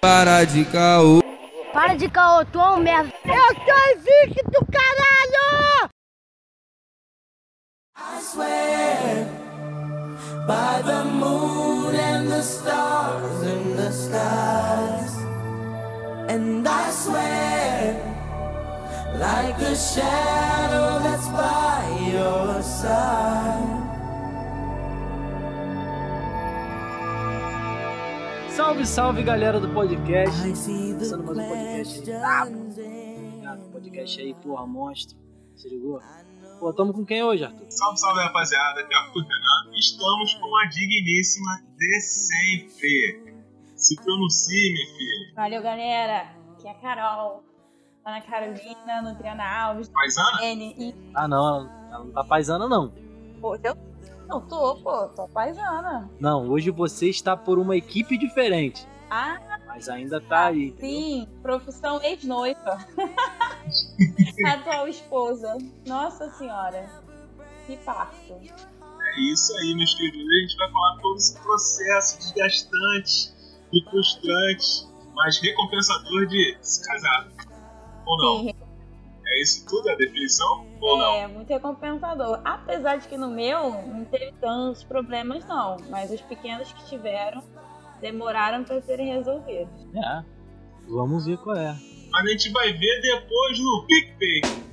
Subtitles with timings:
[0.00, 1.20] Para de caô.
[1.72, 3.12] Para de caô, tu é um merda.
[3.24, 5.90] Eu sou invicto, caralho!
[7.98, 9.26] I swear
[10.46, 15.16] by the moon and the stars in the skies.
[16.28, 17.96] And I swear
[19.18, 23.75] like a shadow that's by your side.
[28.56, 30.40] Salve, salve galera do podcast.
[30.42, 32.16] Começando mais um podcast aí.
[32.16, 35.16] Ah, Obrigado, podcast aí, porra, monstro.
[35.56, 36.00] Se ligou?
[36.58, 37.66] Pô, tamo com quem hoje, Arthur?
[37.70, 39.76] Salve, salve rapaziada, aqui é o Arthur Renan.
[39.78, 43.34] Estamos com a digníssima de sempre.
[43.74, 45.34] Se pronuncie, minha filha.
[45.34, 46.28] Valeu, galera.
[46.52, 47.44] Aqui é a Carol.
[48.04, 50.44] Ana Carolina, Nutriana Alves, Paisana?
[50.44, 50.94] N.
[51.14, 52.92] Ah, não, ela- ela não tá paisana, não.
[53.40, 53.76] Pô, eu.
[54.28, 56.10] Não, tô, pô, tô paisana.
[56.20, 58.86] Não, hoje você está por uma equipe diferente.
[59.10, 60.68] Ah, Mas ainda tá aí.
[60.68, 60.90] entendeu?
[60.90, 62.78] sim, profissão ex-noiva.
[64.52, 65.56] Atual esposa.
[65.86, 66.88] Nossa senhora.
[67.66, 68.32] Que parto.
[68.34, 70.28] É isso aí, meus queridos.
[70.28, 73.32] A gente vai falar todo esse processo desgastante
[73.72, 77.28] e frustrante, mas recompensador de se casar.
[78.06, 78.38] Ou não?
[78.44, 78.54] Sim,
[79.26, 80.65] É isso tudo a definição?
[80.80, 81.14] Ou não?
[81.16, 82.40] é muito recompensador.
[82.44, 85.76] Apesar de que no meu não teve tantos problemas, não.
[85.88, 87.42] Mas os pequenos que tiveram
[88.00, 89.86] demoraram pra serem resolvidos.
[89.94, 90.24] É.
[90.88, 91.76] Vamos ver qual é.
[92.14, 94.66] A gente vai ver depois no PicPay.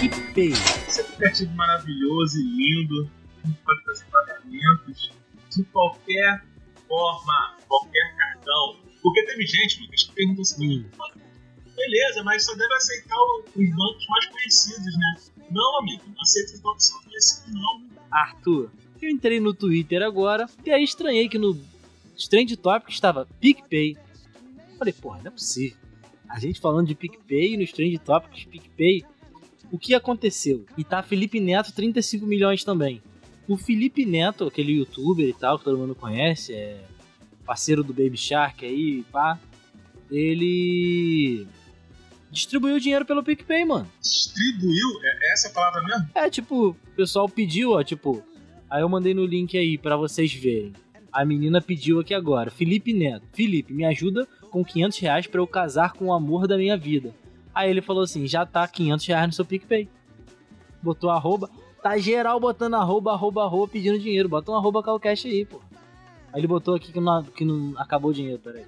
[0.00, 0.52] PicPay.
[0.88, 3.10] Esse aplicativo maravilhoso e lindo,
[3.42, 5.12] a gente pode fazer pagamentos
[5.50, 6.44] de qualquer
[6.88, 8.83] forma, qualquer cartão.
[9.04, 10.84] Porque teve gente, Lucas, que perguntou assim, Hum.
[11.76, 13.16] beleza, mas só deve aceitar
[13.54, 15.16] os bancos mais conhecidos, né?
[15.50, 17.84] Não, amigo, não aceita os bancos só conhecidos, não.
[18.10, 18.70] Arthur,
[19.02, 21.54] eu entrei no Twitter agora e aí estranhei que no
[22.30, 23.96] Trend Topic estava PicPay.
[24.78, 25.76] Falei, porra, não é possível.
[26.28, 29.04] A gente falando de PicPay nos Trend Topics PicPay.
[29.70, 30.64] O que aconteceu?
[30.78, 33.02] E tá Felipe Neto 35 milhões também.
[33.46, 36.82] O Felipe Neto, aquele youtuber e tal, que todo mundo conhece, é
[37.44, 39.38] parceiro do Baby Shark aí, pá.
[40.10, 41.46] Ele
[42.30, 43.88] distribuiu dinheiro pelo PicPay, mano.
[44.00, 46.08] Distribuiu, é essa a palavra mesmo?
[46.14, 48.22] É, tipo, o pessoal pediu, ó, tipo.
[48.68, 50.72] Aí eu mandei no link aí pra vocês verem.
[51.12, 52.50] A menina pediu aqui agora.
[52.50, 53.24] Felipe Neto.
[53.32, 57.14] Felipe, me ajuda com 500 reais pra eu casar com o amor da minha vida.
[57.54, 59.88] Aí ele falou assim, já tá 500 reais no seu PicPay.
[60.82, 61.48] Botou arroba.
[61.80, 64.28] Tá geral botando arroba, arroba, arroba, pedindo dinheiro.
[64.28, 65.60] Bota um arroba calcash aí, pô.
[66.34, 68.64] Aí ele botou aqui que não, que não acabou o dinheiro, peraí.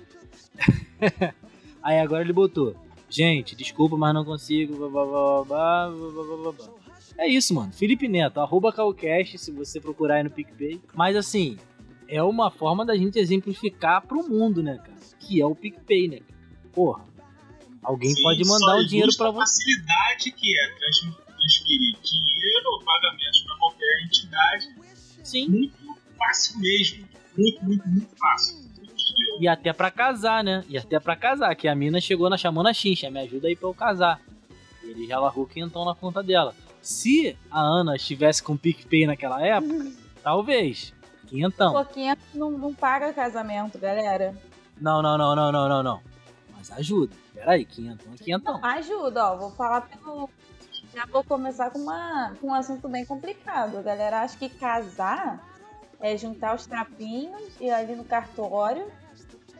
[1.82, 2.76] aí agora ele botou.
[3.10, 4.76] Gente, desculpa, mas não consigo.
[4.76, 6.74] Blá, blá, blá, blá, blá,
[7.18, 7.72] É isso, mano.
[7.72, 10.80] Felipe Neto, arroba Calcast, se você procurar aí no PicPay.
[10.94, 11.58] Mas assim,
[12.06, 14.96] é uma forma da gente exemplificar pro mundo, né, cara?
[15.18, 16.20] Que é o PicPay, né?
[16.72, 17.04] Porra,
[17.82, 19.38] alguém Sim, pode mandar o dinheiro para você.
[19.38, 24.68] A facilidade que é transferir dinheiro ou pagamentos para qualquer entidade.
[25.24, 25.48] Sim.
[25.48, 25.76] Muito
[26.16, 27.15] fácil mesmo.
[27.36, 28.66] Muito, muito, muito fácil.
[29.38, 30.64] E até pra casar, né?
[30.68, 33.56] E até pra casar, que a mina chegou na chamando a Xincha, me ajuda aí
[33.56, 34.20] pra eu casar.
[34.82, 36.54] Ele já largou quentão na conta dela.
[36.80, 39.92] Se a Ana estivesse com o PicPay naquela época,
[40.22, 40.94] talvez.
[41.26, 41.72] Quentão.
[41.72, 44.34] Pô, 500 não, não paga casamento, galera.
[44.80, 46.00] Não, não, não, não, não, não, não.
[46.56, 47.14] Mas ajuda.
[47.34, 48.64] Peraí, quentão é quentão.
[48.64, 49.36] Ajuda, ó.
[49.36, 50.30] Vou falar pelo.
[50.94, 53.76] Já vou começar com, uma, com um assunto bem complicado.
[53.76, 55.44] A galera acha que casar
[56.00, 58.90] é juntar os trapinhos e ali no cartório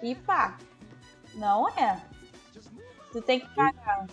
[0.02, 0.56] e pá.
[1.34, 2.00] Não é.
[3.12, 4.06] Tu tem que pagar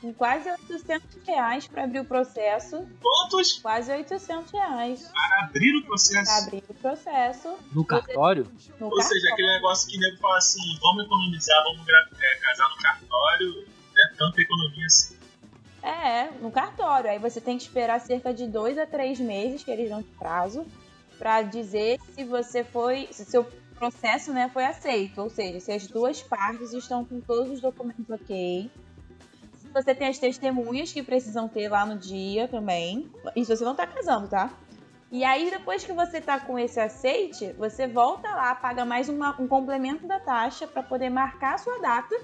[0.00, 2.86] com quase 800 reais pra abrir o processo.
[3.02, 6.24] Quantos Quase 800 reais para abrir o processo?
[6.24, 8.50] pra abrir o processo No cartório?
[8.78, 9.32] no Ou seja, cartório.
[9.32, 14.14] aquele negócio que nego fala assim, vamos economizar, vamos é, casar no cartório, não é
[14.16, 15.16] tanta economia assim.
[15.82, 17.10] É, no cartório.
[17.10, 20.08] Aí você tem que esperar cerca de dois a três meses, que eles dão de
[20.10, 20.66] prazo,
[21.20, 23.06] pra dizer se você foi.
[23.12, 23.44] se seu
[23.78, 25.20] processo né, foi aceito.
[25.20, 28.70] Ou seja, se as duas partes estão com todos os documentos ok.
[29.58, 33.10] Se você tem as testemunhas que precisam ter lá no dia também.
[33.36, 34.50] Isso você não tá casando, tá?
[35.12, 39.34] E aí, depois que você tá com esse aceite, você volta lá, paga mais uma-
[39.40, 42.14] um complemento da taxa pra poder marcar a sua data.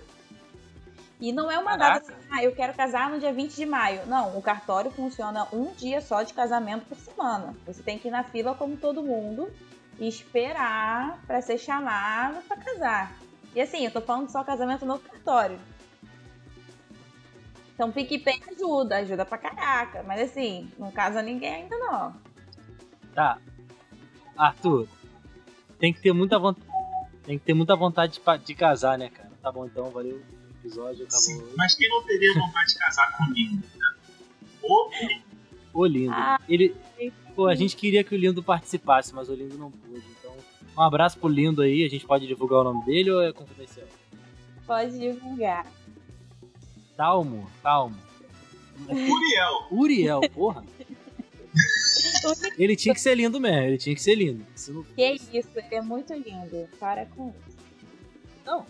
[1.19, 2.01] E não é uma Caraca.
[2.01, 4.05] data assim, ah, eu quero casar no dia 20 de maio.
[4.07, 7.55] Não, o cartório funciona um dia só de casamento por semana.
[7.67, 9.51] Você tem que ir na fila como todo mundo
[9.99, 13.17] e esperar pra ser chamado pra casar.
[13.55, 15.59] E assim, eu tô falando só casamento no cartório.
[17.75, 20.03] Então PicPay ajuda, ajuda pra caraca.
[20.03, 22.15] Mas assim, não casa ninguém ainda não.
[23.15, 23.39] Tá.
[24.37, 24.87] Arthur,
[25.79, 26.67] tem que ter muita vontade.
[27.25, 29.31] Tem que ter muita vontade de, de casar, né, cara?
[29.43, 30.23] Tá bom então, valeu.
[30.67, 31.21] O episódio acabou.
[31.21, 33.63] Sim, mas quem não teria vontade de casar com o Lindo?
[33.77, 33.95] Né?
[34.63, 34.91] Ou
[35.73, 36.13] O Lindo.
[36.13, 36.75] Ah, Ele.
[37.37, 40.05] Pô, a gente queria que o Lindo participasse, mas o Lindo não pôde.
[40.19, 40.35] Então,
[40.77, 41.85] um abraço pro Lindo aí.
[41.85, 43.87] A gente pode divulgar o nome dele ou é confidencial?
[44.67, 45.67] Pode divulgar.
[46.97, 47.97] Talmo, Talmo.
[48.89, 49.67] Uriel.
[49.71, 50.65] Uriel, porra.
[52.59, 54.45] Ele tinha que ser lindo mesmo, ele tinha que ser lindo.
[54.55, 56.69] Se não Que isso, ele é muito lindo.
[56.81, 57.57] Para com isso.
[58.45, 58.67] Não.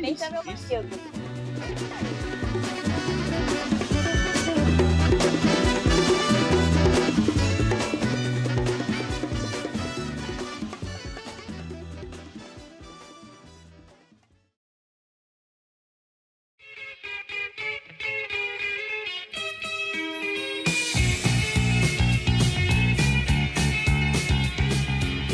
[0.00, 1.12] Nem isso, tá meu marido.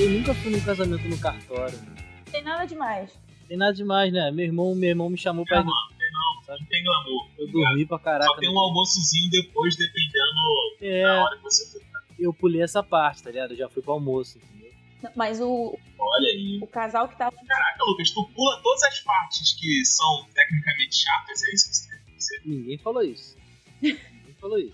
[0.00, 1.76] Eu nunca fui num casamento no cartório.
[1.78, 1.96] né?
[2.30, 3.10] Tem nada demais.
[3.48, 4.30] Tem nada demais, né?
[4.30, 5.64] Meu irmão, meu irmão me chamou pra É, ir.
[5.64, 7.28] mano, tem não, não tem glamour.
[7.38, 8.30] Eu dormi pra caraca.
[8.30, 11.80] Só tem no- um almoçozinho depois, dependendo É, da hora que você for.
[12.18, 13.52] eu pulei essa parte, tá ligado?
[13.52, 14.68] Eu já fui pro almoço, entendeu?
[15.16, 16.58] Mas o, Olha aí.
[16.60, 17.34] o casal que tava.
[17.46, 21.88] Caraca, Lucas, tu pula todas as partes que são tecnicamente chatas, é isso que você
[21.88, 22.42] quer dizer?
[22.44, 23.36] Ninguém falou isso.
[23.80, 23.98] Ninguém
[24.40, 24.72] falou isso.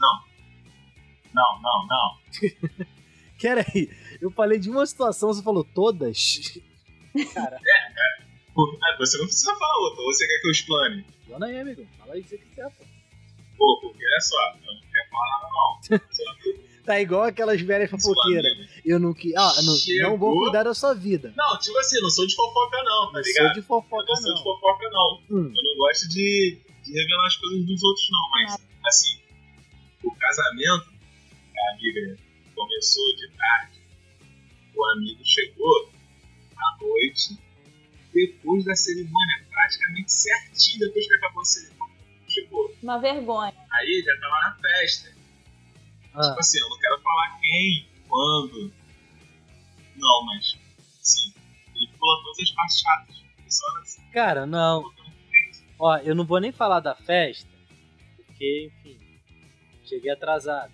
[1.35, 2.19] Não, não, não.
[3.41, 3.91] Pera aí,
[4.21, 6.59] eu falei de uma situação, você falou todas?
[7.35, 8.24] Cara, Pô, ah,
[8.99, 11.07] Você não precisa falar outra, ou você quer que eu explane?
[11.27, 11.87] dona aí, amigo.
[11.99, 12.85] Fala aí o que você quiser, pô.
[13.57, 16.65] Pô, porque olha só, eu não quero falar nada não.
[16.85, 18.53] Tá igual aquelas velhas fofoqueiras.
[18.85, 19.35] Eu não que.
[19.35, 19.75] Ah, não,
[20.11, 21.33] não vou cuidar da sua vida.
[21.35, 23.55] Não, tipo assim, não sou de fofoca não, tá Não sou ligado?
[23.55, 24.43] de fofoca, não sou de não.
[24.43, 25.23] fofoca não.
[25.31, 25.53] Hum.
[25.57, 29.19] Eu não gosto de, de revelar as coisas dos outros não, mas assim,
[30.03, 30.93] o casamento,
[31.57, 32.19] a amiga
[32.55, 33.79] começou de tarde,
[34.77, 35.91] o amigo chegou
[36.55, 37.39] à noite,
[38.15, 41.95] depois da cerimônia, praticamente certinho depois que acabou a cerimônia.
[42.29, 42.75] Chegou.
[42.83, 43.55] Uma vergonha.
[43.73, 45.13] Aí já tava na festa.
[46.15, 48.73] Ah, Tipo assim, eu não quero falar quem, quando.
[49.97, 50.57] Não, mas
[51.03, 51.33] sim,
[51.75, 53.25] ele pula todas as partes chatas.
[53.49, 54.93] Só assim, cara, não.
[55.79, 57.49] Ó, eu não vou nem falar da festa,
[58.17, 58.99] porque, enfim,
[59.85, 60.73] cheguei atrasado.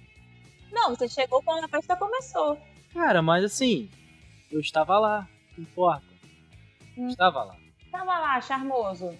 [0.70, 2.60] Não, você chegou quando a festa começou.
[2.92, 3.90] Cara, mas assim,
[4.50, 6.09] eu estava lá, não importa.
[6.96, 7.08] Hum.
[7.08, 7.56] estava lá.
[7.90, 9.14] Tava lá, charmoso.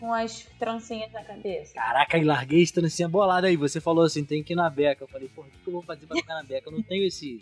[0.00, 1.74] Com as trancinhas na cabeça.
[1.74, 3.56] Caraca, e larguei esse trancinha bolada aí.
[3.56, 5.04] Você falou assim, tem que ir na beca.
[5.04, 6.68] Eu falei, porra, o que que eu vou fazer pra ficar na beca?
[6.68, 7.40] Eu não tenho esse.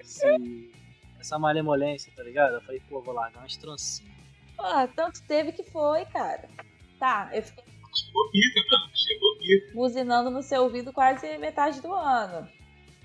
[0.00, 0.70] esse-
[1.18, 2.54] essa malemolência, tá ligado?
[2.54, 4.12] Eu falei, pô, vou largar umas trancinhas.
[4.56, 4.62] Pô,
[4.94, 6.48] tanto teve que foi, cara.
[6.98, 7.64] Tá, eu fiquei
[7.94, 8.90] chegou pica, mano.
[8.94, 9.74] Chegou pica.
[9.74, 12.46] buzinando no seu ouvido quase metade do ano.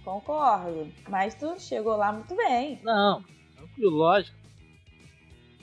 [0.04, 0.92] Concordo.
[1.10, 2.80] Mas tu chegou lá muito bem.
[2.84, 3.24] Não,
[3.56, 4.38] tranquilo, lógico.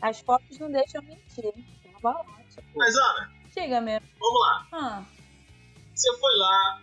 [0.00, 1.52] As fotos não deixam mentir.
[2.00, 2.62] Tava ótimo.
[2.76, 4.06] Mas Ana, Chega mesmo.
[4.18, 4.68] vamos lá.
[4.72, 5.04] Ah,
[5.94, 6.82] Você foi lá,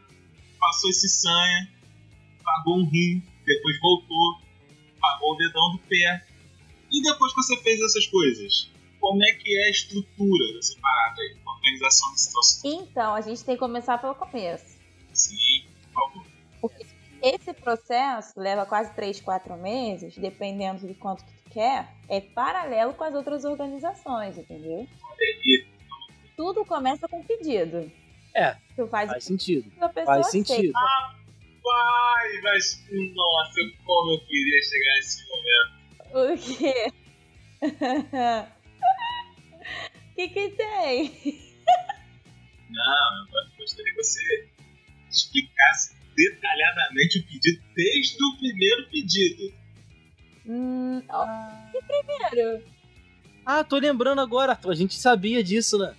[0.59, 1.71] passou esse sanha,
[2.43, 4.41] pagou um rim, depois voltou,
[4.99, 6.25] pagou o dedão do pé.
[6.91, 8.69] E depois que você fez essas coisas,
[8.99, 11.37] como é que é a estrutura dessa parada aí?
[11.45, 12.71] A organização da situação?
[12.83, 14.77] então, a gente tem que começar pelo começo.
[15.13, 16.11] Sim, por
[16.61, 16.85] favor.
[17.21, 23.03] Esse processo leva quase 3, 4 meses, dependendo de quanto que quer, é paralelo com
[23.05, 24.85] as outras organizações, entendeu?
[25.19, 25.65] Aí.
[26.35, 27.89] Tudo começa com pedido.
[28.35, 29.63] É, Tu faz faz o sentido.
[29.63, 30.53] pedido, a pessoa Faz aceita.
[30.53, 30.73] sentido.
[31.63, 32.83] Vai, mas
[33.15, 35.73] nossa, como eu queria chegar nesse momento.
[36.13, 36.91] O quê?
[37.61, 37.65] O
[40.15, 41.11] que que tem?
[42.69, 44.49] Não, eu gostaria que você
[45.09, 49.53] explicasse detalhadamente o pedido desde o primeiro pedido.
[50.47, 52.63] Hum, que primeiro?
[53.45, 54.71] Ah, tô lembrando agora, Arthur.
[54.71, 55.95] A gente sabia disso, né?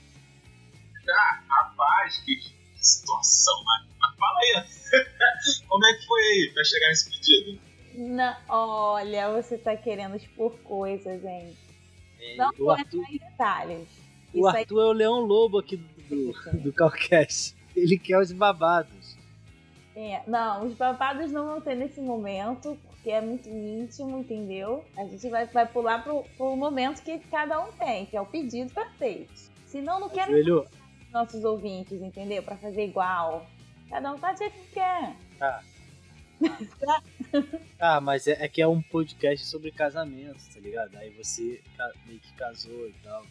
[1.49, 4.65] Rapaz, que situação, mas, mas fala aí.
[5.69, 7.61] Como é que foi aí pra chegar nesse pedido?
[7.95, 11.57] Não, olha, você tá querendo expor coisas, hein?
[12.37, 13.89] Não o vou Arthur, entrar em detalhes.
[14.35, 17.57] o Isso aí Arthur é o leão lobo aqui do, do, do Calcast.
[17.75, 19.17] Ele quer os babados.
[19.95, 24.85] É, não, os babados não vão ter nesse momento, porque é muito íntimo, entendeu?
[24.97, 28.27] A gente vai, vai pular pro, pro momento que cada um tem, que é o
[28.27, 29.33] pedido perfeito.
[29.65, 30.67] Senão, não quero Joelho,
[31.13, 32.43] nossos ouvintes, entendeu?
[32.43, 33.47] Pra fazer igual.
[33.89, 35.15] Cada um faz o que quer.
[37.79, 40.97] Ah, mas é, é que é um podcast sobre casamento, tá ligado?
[40.97, 41.63] Aí você
[42.07, 43.25] meio que casou e tal.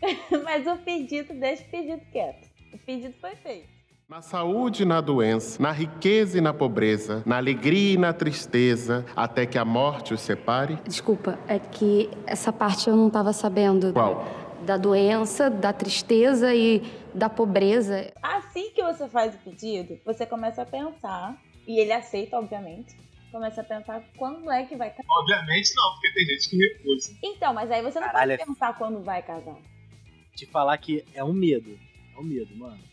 [0.44, 2.48] Mas o pedido, deixa o pedido quieto.
[2.72, 3.79] O pedido foi feito.
[4.10, 9.06] Na saúde e na doença, na riqueza e na pobreza, na alegria e na tristeza,
[9.14, 10.74] até que a morte os separe?
[10.84, 13.92] Desculpa, é que essa parte eu não estava sabendo.
[13.92, 14.26] Qual?
[14.66, 16.82] Da doença, da tristeza e
[17.14, 18.12] da pobreza.
[18.20, 22.96] Assim que você faz o pedido, você começa a pensar, e ele aceita, obviamente.
[23.30, 25.04] Começa a pensar quando é que vai casar.
[25.08, 27.16] Obviamente não, porque tem gente que recusa.
[27.22, 29.56] Então, mas aí você não Caralho, pode pensar quando vai casar.
[30.34, 31.78] Te falar que é um medo.
[32.16, 32.89] É um medo, mano.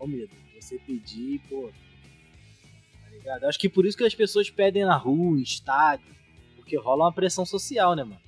[0.00, 0.30] É um medo.
[0.60, 1.70] Você pedir, pô.
[3.04, 3.44] Tá ligado?
[3.44, 6.14] Acho que por isso que as pessoas pedem na rua, em estádio.
[6.56, 8.20] Porque rola uma pressão social, né, mano?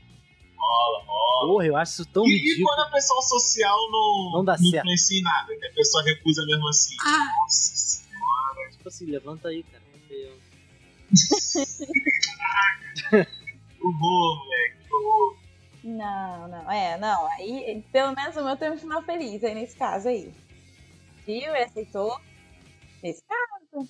[0.57, 1.53] Rola, rola.
[1.53, 2.67] Porra, eu acho isso tão E, e ridículo.
[2.67, 4.75] quando a pressão social não, Não dá certo.
[4.77, 6.97] influencia em nada, que a pessoa recusa mesmo assim.
[6.97, 8.71] Nossa senhora.
[8.73, 9.83] Tipo assim, levanta aí, cara.
[10.11, 10.37] Eu-
[13.81, 14.77] Eu vou, moleque.
[15.85, 17.27] Não, não, é, não.
[17.33, 20.33] Aí, pelo menos o meu tem um final feliz aí nesse caso aí.
[21.27, 21.55] Viu?
[21.55, 22.19] Ele aceitou.
[23.03, 23.89] Nesse caso.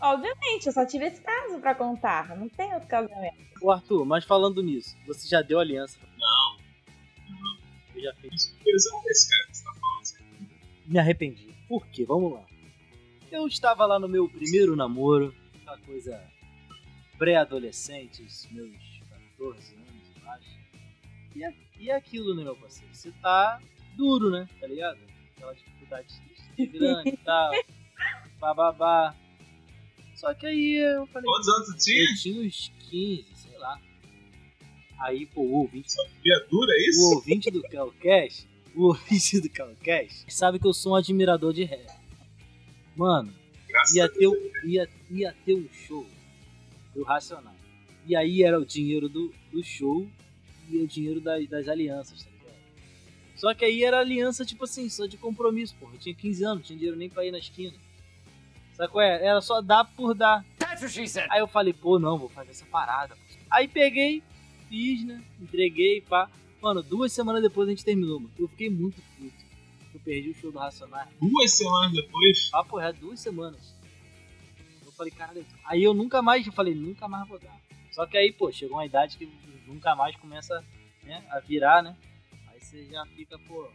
[0.00, 2.34] Obviamente, eu só tive esse caso pra contar.
[2.36, 3.36] Não tem outro casamento.
[3.60, 5.98] Ô, Arthur, mas falando nisso, você já deu aliança?
[6.18, 6.58] Não.
[7.94, 8.56] Eu já fiz.
[8.64, 10.00] Pesão desse cara que você tá falando.
[10.00, 10.48] assim.
[10.86, 11.54] Me arrependi.
[11.68, 12.04] Por quê?
[12.06, 12.44] Vamos lá.
[13.30, 16.20] Eu estava lá no meu primeiro namoro, aquela coisa
[17.18, 18.72] pré-adolescentes, meus
[19.36, 20.58] 14 anos, eu acho.
[21.36, 22.92] E, é- e é aquilo, né, meu parceiro?
[22.92, 23.60] Você tá
[23.96, 24.48] duro, né?
[24.58, 24.98] Tá ligado?
[25.36, 26.08] Aquela dificuldade
[26.66, 27.52] de grande e tal.
[28.38, 29.14] Bababá.
[30.14, 31.30] Só que aí eu falei.
[31.30, 32.02] Quantos anos você tinha?
[32.10, 33.80] Eu tinha uns 15, sei lá.
[35.00, 35.88] Aí, pô, o ouvinte
[36.50, 37.14] dura, é o isso?
[37.14, 41.86] ouvinte do Calcast, o ouvinte do Calcast, sabe que eu sou um admirador de rap.
[42.94, 43.32] Mano,
[43.66, 46.06] Graças ia ter, um- ia, ia ter um show
[46.94, 47.54] do Racional.
[48.06, 50.06] E aí era o dinheiro do, do show
[50.68, 52.39] e o dinheiro das, das alianças, tá ligado?
[53.40, 55.94] Só que aí era aliança, tipo assim, só de compromisso, porra.
[55.94, 57.72] Eu tinha 15 anos, não tinha dinheiro nem pra ir na esquina.
[58.74, 59.24] Sabe qual é?
[59.24, 60.44] Era só dar por dar.
[61.30, 63.16] Aí eu falei, pô, não, vou fazer essa parada.
[63.16, 63.22] pô.
[63.50, 64.22] Aí peguei,
[64.68, 65.24] fiz, né?
[65.40, 66.30] Entreguei, pá.
[66.60, 68.30] Mano, duas semanas depois a gente terminou, mano.
[68.38, 69.42] Eu fiquei muito puto.
[69.94, 71.08] Eu perdi o show do Racionais.
[71.18, 73.74] Duas semanas depois, Papo reto, duas semanas.
[74.84, 75.46] Eu falei, caralho.
[75.64, 77.58] Aí eu nunca mais, eu falei, nunca mais vou dar.
[77.90, 79.26] Só que aí, pô, chegou uma idade que
[79.66, 80.62] nunca mais começa
[81.02, 81.96] né, a virar, né?
[82.70, 83.68] Você já fica, pô.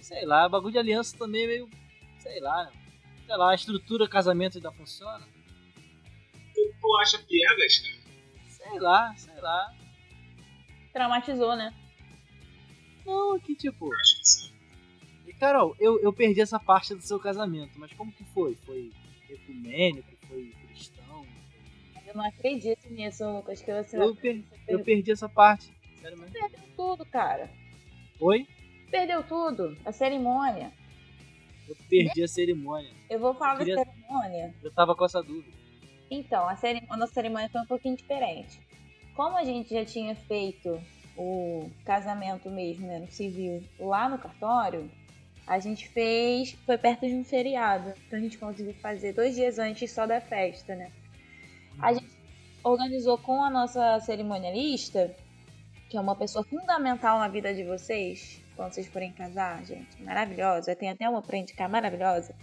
[0.00, 1.70] Sei lá, bagulho de aliança também é meio.
[2.18, 2.72] Sei lá?
[3.24, 5.24] Sei lá, a estrutura casamento ainda funciona.
[6.80, 7.96] tu acha piegas, cara.
[8.48, 9.72] Sei lá, sei lá.
[10.92, 11.72] Traumatizou, né?
[13.04, 13.92] Não, que tipo.
[13.94, 14.52] Acho que sim.
[15.28, 18.56] E, Carol, eu, eu perdi essa parte do seu casamento, mas como que foi?
[18.56, 18.92] Foi
[19.30, 20.08] ecumênico?
[20.26, 21.24] Foi cristão?
[22.04, 25.75] Eu não acredito nisso, Lucas, que você Eu, per- você eu perdi essa parte.
[26.06, 26.32] Sério mesmo?
[26.32, 27.50] perdeu tudo, cara.
[28.18, 28.46] Foi?
[28.90, 29.76] Perdeu tudo.
[29.84, 30.72] A cerimônia.
[31.68, 32.90] Eu perdi a cerimônia.
[33.10, 34.54] Eu vou falar Queria- da cerimônia.
[34.62, 35.54] Eu tava com essa dúvida.
[36.10, 38.60] Então, a, ceri- a nossa cerimônia foi um pouquinho diferente.
[39.14, 40.80] Como a gente já tinha feito
[41.16, 44.88] o casamento mesmo, né, no civil, lá no cartório,
[45.46, 47.92] a gente fez, foi perto de um feriado.
[48.06, 50.92] Então a gente conseguiu fazer dois dias antes só da festa, né?
[51.80, 52.06] A gente
[52.62, 55.14] organizou com a nossa cerimonialista,
[55.88, 60.02] que é uma pessoa fundamental na vida de vocês, quando vocês forem casar, gente.
[60.02, 60.74] Maravilhosa.
[60.74, 62.34] Tem até uma pra indicar maravilhosa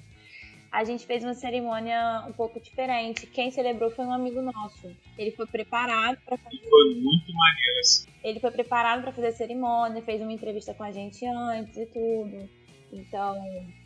[0.73, 3.27] a gente fez uma cerimônia um pouco diferente.
[3.27, 4.91] Quem celebrou foi um amigo nosso.
[5.15, 8.09] Ele foi preparado para fazer, Foi muito maneiro, assim.
[8.23, 11.85] ele foi preparado para fazer a cerimônia, fez uma entrevista com a gente antes e
[11.85, 12.49] tudo.
[12.91, 13.35] Então,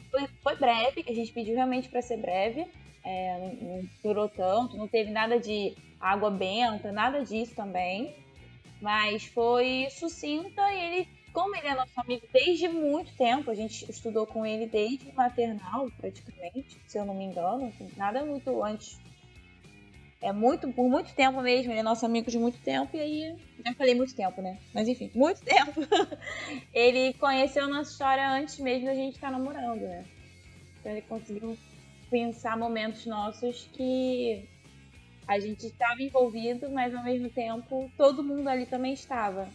[0.10, 2.66] foi, foi breve, a gente pediu realmente para ser breve.
[3.04, 8.16] É, não durou tanto, não teve nada de água benta, nada disso também.
[8.82, 13.90] Mas foi sucinta e ele, como ele é nosso amigo desde muito tempo, a gente
[13.90, 19.00] estudou com ele desde maternal, praticamente, se eu não me engano, assim, nada muito antes.
[20.20, 23.36] É muito, por muito tempo mesmo, ele é nosso amigo de muito tempo, e aí,
[23.64, 24.58] já falei muito tempo, né?
[24.74, 25.80] Mas enfim, muito tempo.
[26.74, 30.06] ele conheceu nossa história antes mesmo da gente estar namorando, né?
[30.80, 31.58] Então ele conseguiu
[32.10, 34.48] pensar momentos nossos que
[35.28, 39.50] a gente estava envolvido, mas ao mesmo tempo todo mundo ali também estava.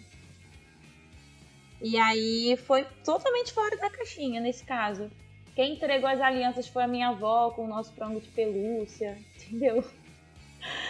[1.81, 5.11] E aí foi totalmente fora da caixinha nesse caso.
[5.55, 9.85] Quem entregou as alianças foi a minha avó com o nosso frango de pelúcia, entendeu?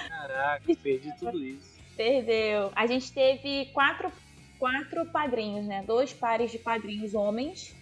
[0.09, 1.81] Caraca, perdi tudo isso.
[1.97, 2.73] Perdeu.
[2.75, 4.11] A gente teve quatro,
[4.59, 5.83] quatro padrinhos, né?
[5.87, 7.75] Dois pares de padrinhos homens.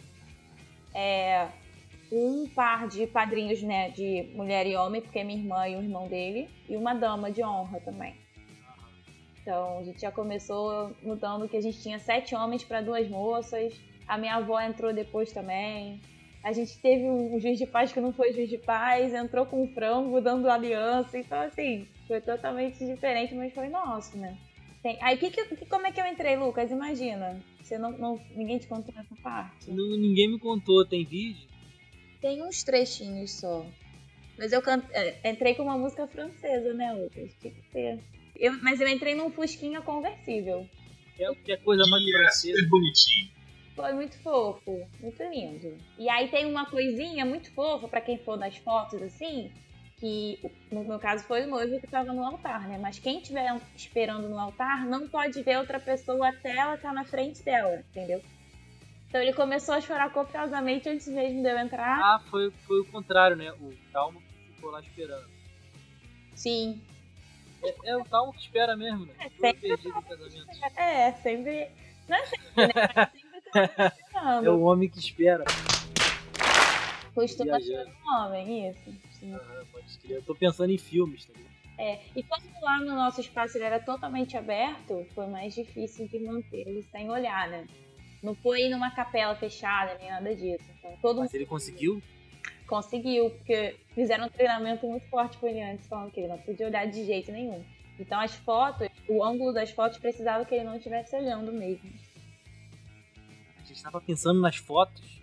[0.94, 1.48] É,
[2.12, 3.90] um par de padrinhos, né?
[3.90, 6.48] De mulher e homem, porque é minha irmã e o irmão dele.
[6.68, 8.14] E uma dama de honra também.
[9.40, 13.74] Então a gente já começou mudando que a gente tinha sete homens para duas moças.
[14.06, 16.00] A minha avó entrou depois também.
[16.42, 19.62] A gente teve um juiz de paz que não foi juiz de paz, entrou com
[19.62, 21.18] um frango dando aliança.
[21.18, 24.36] Então, assim, foi totalmente diferente, mas foi nosso, né?
[24.82, 24.96] Tem...
[25.02, 26.70] Aí, que, que, como é que eu entrei, Lucas?
[26.70, 27.38] Imagina.
[27.62, 29.70] Você não, não, ninguém te contou essa parte?
[29.70, 31.49] Não, ninguém me contou, tem vídeo?
[32.20, 33.66] Tem uns trechinhos só.
[34.38, 34.82] Mas eu can...
[34.92, 37.30] é, entrei com uma música francesa, né, Lucas?
[37.40, 37.98] Tinha que ter.
[38.36, 40.66] Eu, mas eu entrei num Fusquinha conversível.
[41.18, 42.56] É, que é coisa mais E é francesa.
[42.58, 43.30] super bonitinho.
[43.76, 45.76] Foi muito fofo, muito lindo.
[45.98, 49.50] E aí tem uma coisinha muito fofa pra quem for das fotos assim,
[49.98, 50.38] que
[50.70, 52.78] no meu caso foi o noivo que tava no altar, né?
[52.78, 57.04] Mas quem estiver esperando no altar não pode ver outra pessoa até ela estar na
[57.04, 58.20] frente dela, entendeu?
[59.10, 61.98] Então ele começou a chorar copiosamente antes mesmo de eu entrar.
[62.00, 63.50] Ah, foi, foi o contrário, né?
[63.60, 64.22] O Calmo
[64.54, 65.28] ficou lá esperando.
[66.32, 66.80] Sim.
[67.60, 69.14] É, é o Calmo que espera mesmo, né?
[69.18, 70.46] É, sempre perdido no casamento.
[70.76, 71.70] É, sempre.
[72.08, 72.72] Não é sempre, né?
[72.94, 75.44] Mas sempre tá É o homem que espera.
[77.12, 78.90] Costuma ser um homem, isso.
[79.24, 80.18] Aham, pode crer.
[80.18, 81.50] Eu tô pensando em filmes, tá ligado?
[81.78, 86.20] É, e como lá no nosso espaço ele era totalmente aberto, foi mais difícil de
[86.20, 87.66] manter ele sem olhar, né?
[88.22, 90.64] Não foi numa capela fechada, nem nada disso.
[90.78, 92.02] Então todo Mas ele conseguiu?
[92.66, 96.66] conseguiu, porque fizeram um treinamento muito forte com ele antes, falando que ele não podia
[96.66, 97.64] olhar de jeito nenhum.
[97.98, 101.90] Então as fotos, o ângulo das fotos precisava que ele não estivesse olhando mesmo.
[103.58, 105.20] A gente tava pensando nas fotos.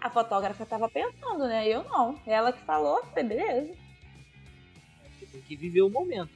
[0.00, 1.68] A fotógrafa tava pensando, né?
[1.68, 2.20] Eu não.
[2.26, 3.74] Ela que falou, foi beleza.
[5.18, 6.32] Você tem que viver o momento.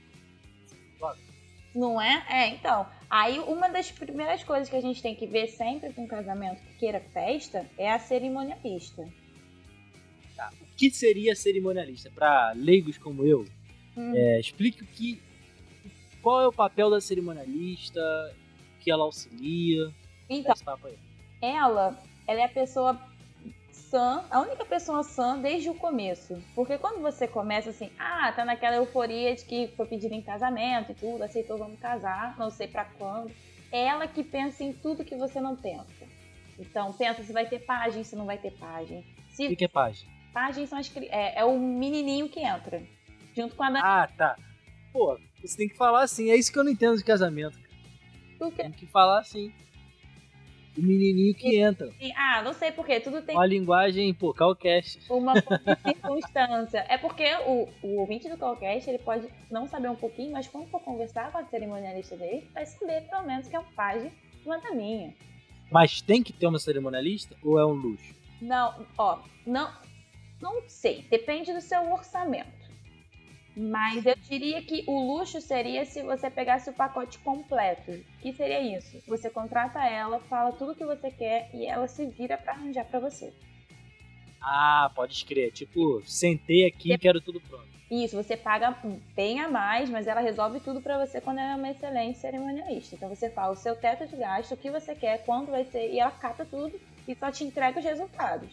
[1.75, 2.25] Não é?
[2.29, 2.87] É, então.
[3.11, 6.61] Aí uma das primeiras coisas que a gente tem que ver sempre com um casamento
[6.63, 9.09] que queira festa é a cerimonialista.
[10.37, 10.51] Tá.
[10.61, 12.11] O que seria cerimonialista?
[12.11, 13.47] Pra leigos como eu,
[13.97, 14.13] Hum.
[14.15, 15.21] é, explique o que.
[16.23, 19.91] Qual é o papel da cerimonialista, o que ela auxilia.
[20.29, 20.55] Então,
[21.41, 23.01] ela, ela é a pessoa
[23.91, 26.43] sã, a única pessoa sã desde o começo.
[26.55, 30.93] Porque quando você começa assim, ah, tá naquela euforia de que foi pedido em casamento
[30.93, 33.31] e tudo, aceitou, vamos casar, não sei pra quando.
[33.73, 36.07] É ela que pensa em tudo que você não pensa.
[36.59, 39.01] Então, pensa se vai ter página, se não vai ter página.
[39.01, 40.11] O Se que que é página?
[40.33, 42.83] páginas são as, é, é o menininho que entra.
[43.37, 43.81] Junto com a da...
[44.03, 44.37] Ah, tá.
[44.93, 46.31] Pô, você tem que falar assim.
[46.31, 47.59] É isso que eu não entendo de casamento.
[47.61, 47.69] cara.
[48.39, 49.53] do que- Tem que falar assim.
[50.77, 51.91] O menininho que entra.
[52.17, 55.01] Ah, não sei porquê, tudo tem Uma linguagem, pô, calcast.
[55.11, 55.35] uma
[55.85, 56.87] circunstância.
[56.89, 60.69] É porque o, o ouvinte do Callcast, ele pode não saber um pouquinho, mas quando
[60.69, 64.13] for conversar com a cerimonialista dele, vai saber pelo menos que é um pajem
[64.45, 65.15] uma minha.
[65.71, 68.15] Mas tem que ter uma cerimonialista ou é um luxo?
[68.41, 69.71] Não, ó, não,
[70.41, 72.58] não sei, depende do seu orçamento.
[73.59, 77.93] Mas eu diria que o luxo seria se você pegasse o pacote completo.
[78.21, 79.03] Que seria isso?
[79.09, 83.01] Você contrata ela, fala tudo que você quer e ela se vira pra arranjar pra
[83.01, 83.33] você.
[84.41, 85.51] Ah, pode escrever.
[85.51, 87.67] Tipo, sentei aqui e quero tudo pronto.
[87.91, 88.77] Isso, você paga
[89.17, 92.95] bem a mais, mas ela resolve tudo pra você quando ela é uma excelente cerimonialista.
[92.95, 95.91] Então você fala o seu teto de gasto, o que você quer, quando vai ser,
[95.91, 98.51] e ela cata tudo e só te entrega os resultados.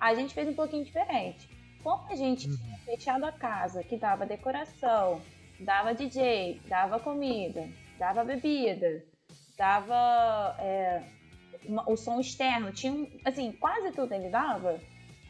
[0.00, 1.46] A gente fez um pouquinho diferente.
[1.84, 5.20] Como a gente tinha fechado a casa, que dava decoração,
[5.60, 7.68] dava DJ, dava comida,
[7.98, 9.04] dava bebida,
[9.56, 11.02] dava é,
[11.66, 14.80] uma- o som externo, tinha assim, quase tudo ele dava,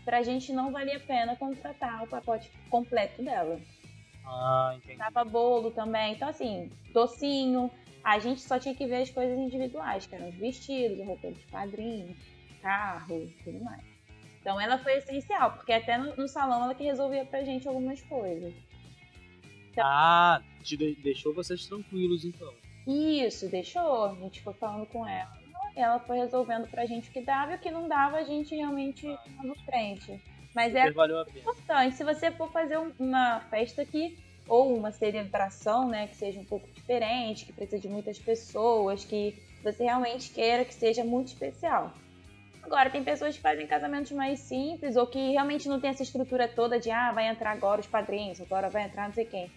[0.04, 3.60] pra gente não valia a pena contratar o pacote completo dela.
[4.24, 4.96] Ah, entendi.
[4.96, 7.68] Dava bolo também, então assim, docinho.
[8.02, 11.32] A gente só tinha que ver as coisas individuais, que eram os vestidos, a roupa
[11.32, 12.14] de padrinho,
[12.62, 13.93] carro e tudo mais.
[14.44, 18.02] Então ela foi essencial, porque até no, no salão ela que resolvia pra gente algumas
[18.02, 18.52] coisas.
[19.78, 22.52] Ah, te de- deixou vocês tranquilos então.
[22.86, 24.04] Isso, deixou.
[24.04, 25.32] A gente foi falando com ela.
[25.74, 28.22] E ela foi resolvendo pra gente o que dava e o que não dava, a
[28.22, 30.22] gente realmente dava frente.
[30.54, 30.82] Mas é
[31.40, 31.96] importante.
[31.96, 36.44] Se você for fazer um- uma festa aqui, ou uma celebração, né, que seja um
[36.44, 41.94] pouco diferente, que precisa de muitas pessoas, que você realmente queira que seja muito especial.
[42.64, 46.48] Agora, tem pessoas que fazem casamentos mais simples, ou que realmente não tem essa estrutura
[46.48, 49.50] toda de, ah, vai entrar agora os padrinhos, agora vai entrar não sei quem.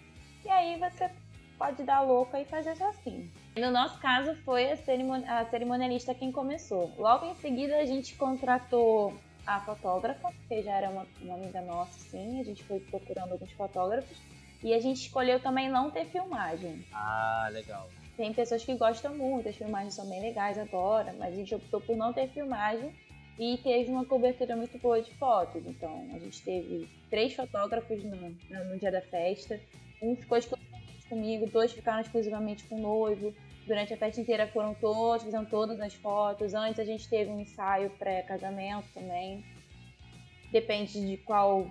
[0.44, 1.10] E aí você
[1.58, 3.30] pode dar louca e fazer assim.
[3.56, 6.92] No nosso caso, foi a, cerimon- a cerimonialista quem começou.
[6.98, 11.98] Logo em seguida, a gente contratou a fotógrafa, que já era uma, uma amiga nossa,
[11.98, 12.40] sim.
[12.40, 14.16] A gente foi procurando alguns fotógrafos.
[14.62, 16.84] E a gente escolheu também não ter filmagem.
[16.92, 17.88] Ah, legal.
[18.18, 21.80] Tem pessoas que gostam muito, as filmagens são bem legais agora, mas a gente optou
[21.80, 22.90] por não ter filmagem
[23.38, 25.64] e teve uma cobertura muito boa de fotos.
[25.64, 29.60] Então, a gente teve três fotógrafos no, no- dia da festa.
[30.02, 33.32] Um ficou exclusivamente comigo, dois ficaram exclusivamente com o noivo.
[33.64, 36.54] Durante a festa inteira foram todos, fizeram todas as fotos.
[36.54, 39.44] Antes a gente teve um ensaio pré-casamento também.
[40.50, 41.70] depende de qual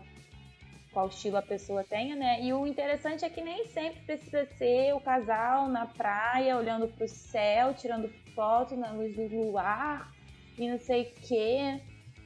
[0.92, 2.42] qual estilo a pessoa tenha, né?
[2.42, 7.08] E o interessante é que nem sempre precisa ser o casal na praia, olhando pro
[7.08, 10.12] céu, tirando foto na luz do luar
[10.58, 11.82] e não sei o quê.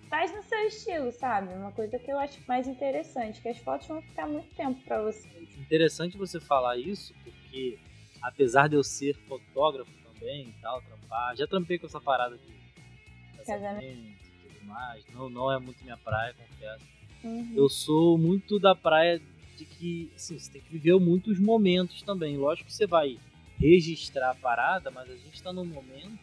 [0.10, 1.54] Faz no seu estilo, sabe?
[1.54, 5.02] Uma coisa que eu acho mais interessante, que as fotos vão ficar muito tempo para
[5.02, 5.58] vocês.
[5.58, 7.80] Interessante você falar isso, porque
[8.22, 12.62] apesar de eu ser fotógrafo também e tal, trampar, já trampei com essa parada de
[13.46, 15.06] casamento e tudo mais.
[15.14, 17.01] Não, não é muito minha praia, confesso.
[17.24, 17.54] Uhum.
[17.56, 19.22] Eu sou muito da praia
[19.58, 22.38] de que assim, você tem que viver muitos momentos também.
[22.38, 23.20] Lógico que você vai
[23.60, 26.20] registrar a parada, mas a gente está num momento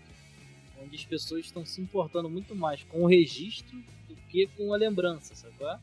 [0.83, 3.77] onde as pessoas estão se importando muito mais com o registro
[4.09, 5.55] do que com a lembrança, sabe?
[5.61, 5.79] é?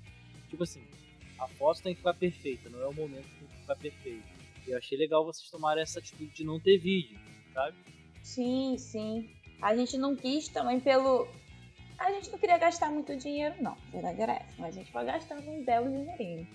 [0.50, 0.82] Tipo assim,
[1.40, 4.24] a foto tem que ficar perfeita, não é o momento que tem que ficar perfeito.
[4.68, 7.18] E eu achei legal vocês tomarem essa atitude de não ter vídeo,
[7.54, 7.76] sabe?
[8.24, 9.30] Sim, sim.
[9.62, 11.28] A gente não quis também pelo.
[11.98, 13.72] A gente não queria gastar muito dinheiro, não.
[13.72, 14.54] A verdade era essa.
[14.58, 16.48] Mas a gente foi gastando um belo dinheirinho.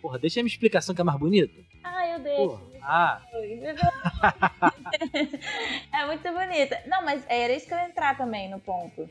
[0.00, 1.54] Porra, deixa a minha explicação que é mais bonita.
[1.82, 2.48] Ah, eu deixo.
[2.48, 2.62] Porra.
[2.82, 3.22] Ah,
[5.92, 6.82] é muito bonita.
[6.86, 9.08] Não, mas era isso que eu ia entrar também no ponto.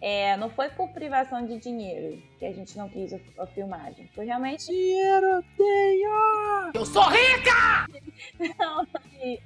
[0.00, 4.08] É, não foi por privação de dinheiro que a gente não quis a, a filmagem.
[4.14, 4.66] Foi realmente.
[4.66, 6.70] dinheiro tenho!
[6.72, 7.86] Eu sou rica!
[8.58, 8.86] Não,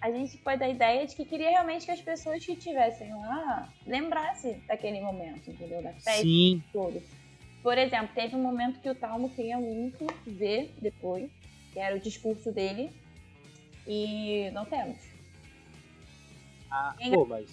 [0.00, 3.68] a gente foi da ideia de que queria realmente que as pessoas que estivessem lá
[3.86, 5.82] lembrassem daquele momento, entendeu?
[5.82, 6.62] Da festa, Sim.
[6.72, 7.02] tudo.
[7.62, 11.30] Por exemplo, teve um momento que o Talmo queria muito ver depois,
[11.72, 12.90] que era o discurso dele,
[13.86, 14.98] e não temos.
[16.70, 17.48] Ah, pô, mas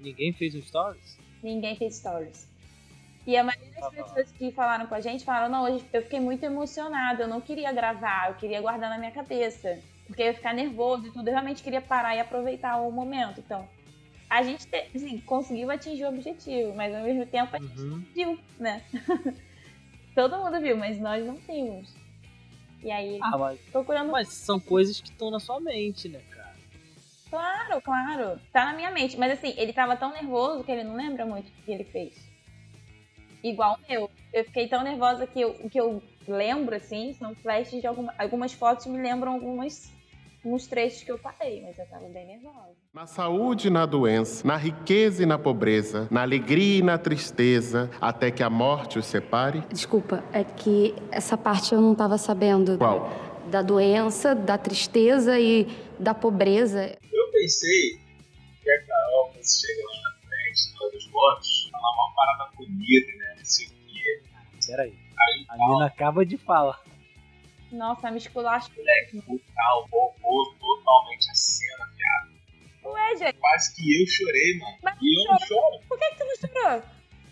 [0.00, 1.19] ninguém fez um stories?
[1.42, 2.48] Ninguém fez stories.
[3.26, 6.02] E a maioria das Ah, pessoas que falaram com a gente falaram: não, hoje eu
[6.02, 9.78] fiquei muito emocionada, eu não queria gravar, eu queria guardar na minha cabeça.
[10.06, 13.38] Porque eu ia ficar nervoso e tudo, eu realmente queria parar e aproveitar o momento.
[13.40, 13.68] Então,
[14.28, 18.04] a gente te- assim, conseguiu atingir o objetivo, mas ao mesmo tempo a gente Uhum.
[18.14, 18.82] viu, né?
[20.14, 21.94] Todo mundo viu, mas nós não vimos.
[22.82, 24.10] E aí, Ah, mas, procurando.
[24.10, 26.39] mas são coisas que estão na sua mente, né, cara?
[27.30, 28.40] Claro, claro.
[28.52, 29.16] Tá na minha mente.
[29.16, 32.14] Mas assim, ele tava tão nervoso que ele não lembra muito o que ele fez.
[33.42, 34.10] Igual o meu.
[34.32, 38.12] Eu fiquei tão nervosa que eu- o que eu lembro, assim, são flashes de alguma,
[38.18, 39.90] algumas fotos me lembram algumas,
[40.44, 42.76] alguns trechos que eu falei, mas eu tava bem nervosa.
[42.92, 47.88] Na saúde e na doença, na riqueza e na pobreza, na alegria e na tristeza,
[48.00, 49.60] até que a morte os separe?
[49.70, 52.76] Desculpa, é que essa parte eu não estava sabendo.
[52.76, 53.08] Qual?
[53.50, 55.66] Da doença, da tristeza e
[55.98, 56.96] da pobreza.
[57.40, 57.98] Eu pensei
[58.62, 62.50] que a Carol, quando chega lá na frente, na hora dos votos, falar uma parada
[62.54, 63.34] bonita, né?
[63.38, 64.22] Não sei o quê.
[64.66, 64.94] Peraí.
[65.18, 66.82] Aí A Nina acaba de falar.
[67.72, 68.70] Nossa, me esculacho.
[69.26, 72.92] o tal roubou totalmente a cena, viado.
[72.92, 74.76] Ué, gente, Quase que eu chorei, mano.
[74.82, 75.80] Mas E eu não choro.
[75.88, 76.82] por que, que tu não chorou?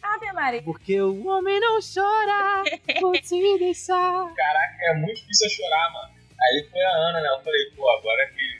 [0.01, 0.63] Ave Maria.
[0.63, 2.65] Porque o homem não chora
[2.99, 4.33] por te deixar.
[4.35, 6.15] Caraca, é muito difícil eu chorar, mano.
[6.41, 7.29] Aí foi a Ana, né?
[7.29, 8.58] Eu falei, pô, agora que.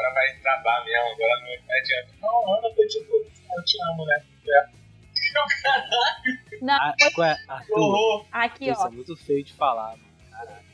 [0.00, 2.14] Agora vai travar mesmo, agora não adianta.
[2.22, 4.22] Não, a Ana foi tipo, eu te amo, né?
[4.48, 4.80] É.
[6.62, 7.36] Não, Ah, qual é?
[7.48, 8.86] Arthur, aqui, isso ó.
[8.86, 10.10] é muito feio de falar, mano.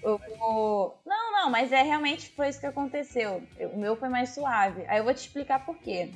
[0.03, 1.01] Eu vou...
[1.05, 3.43] Não, não, mas é realmente foi isso que aconteceu.
[3.59, 4.85] Eu- O meu foi mais suave.
[4.89, 6.11] Aí eu vou te explicar por quê.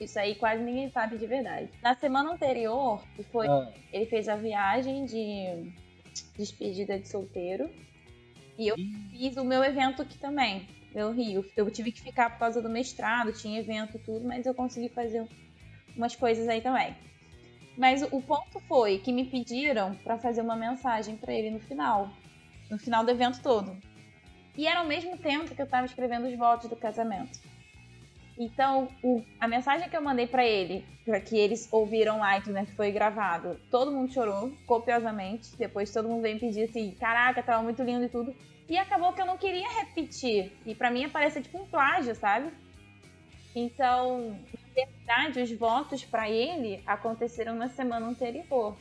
[0.00, 1.70] Isso aí quase ninguém sabe de verdade.
[1.82, 5.72] Na semana anterior, que foi, Ah, ele fez a viagem de
[6.36, 7.70] despedida de solteiro.
[8.58, 11.44] E eu ih, fiz o meu evento aqui também, meu Rio.
[11.54, 15.28] Eu tive que ficar por causa do mestrado, tinha evento tudo, mas eu consegui fazer
[15.94, 16.96] umas coisas aí também.
[17.76, 22.08] Mas o ponto foi que me pediram pra fazer uma mensagem pra ele no final,
[22.70, 23.76] no final do evento todo.
[24.56, 27.38] E era ao mesmo tempo que eu tava escrevendo os votos do casamento.
[28.38, 32.52] Então, o- a mensagem que eu mandei pra ele, pra que eles ouviram lá, então,
[32.54, 35.54] né, que foi gravado, todo mundo chorou copiosamente.
[35.56, 38.34] Depois todo mundo veio pedir assim: caraca, tava muito lindo e tudo.
[38.68, 40.52] E acabou que eu não queria repetir.
[40.64, 42.52] E pra mim aparecia tipo um plágio, sabe?
[43.54, 48.76] Então, na verdade, os votos pra ele aconteceram na semana anterior.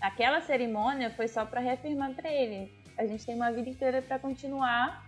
[0.00, 4.18] Aquela cerimônia foi só pra reafirmar pra ele: a gente tem uma vida inteira pra
[4.18, 5.04] continuar.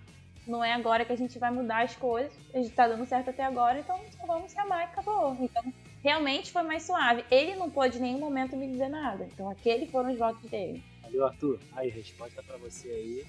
[0.47, 2.33] Não é agora que a gente vai mudar as coisas.
[2.55, 5.37] A gente tá dando certo até agora, então só vamos se amar e acabou.
[5.41, 5.63] Então,
[6.03, 7.25] realmente foi mais suave.
[7.31, 9.29] Ele não pôde em nenhum momento me dizer nada.
[9.31, 10.83] Então, aqueles foram os votos dele.
[11.03, 11.61] Valeu, Arthur.
[11.73, 13.27] Aí, resposta pra você aí.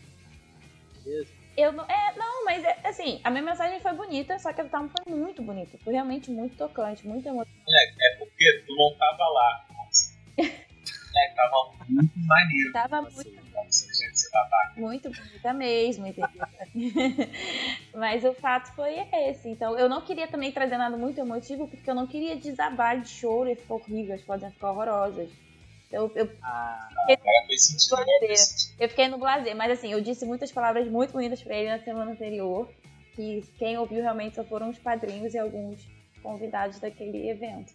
[1.10, 1.34] Beleza?
[1.58, 1.84] Eu não.
[1.86, 4.88] É, não, mas é, assim, a minha mensagem foi bonita, só que a do Tom
[4.88, 5.78] foi muito bonita.
[5.80, 7.95] Foi realmente muito tocante, muito emocionante.
[8.02, 9.67] É porque tu não tava lá.
[11.12, 12.72] É, tava muito maneiro.
[12.72, 13.32] Tava muito,
[13.67, 14.74] você já você tava.
[14.78, 16.30] muito bonita mesmo, entendeu?
[17.95, 19.50] mas o fato foi esse.
[19.50, 23.10] Então, eu não queria também trazer nada muito emotivo, porque eu não queria desabar de
[23.10, 25.32] choro e ficar horrível, as iam ficar horrorosas.
[25.91, 26.88] Eu, eu, Ah,
[27.47, 28.75] fez sentido, agora fez sentido.
[28.82, 31.80] eu fiquei no blazer, mas assim, eu disse muitas palavras muito bonitas pra ele na
[31.80, 32.69] semana anterior.
[33.15, 35.80] Que quem ouviu realmente só foram os padrinhos e alguns
[36.23, 37.73] convidados daquele evento.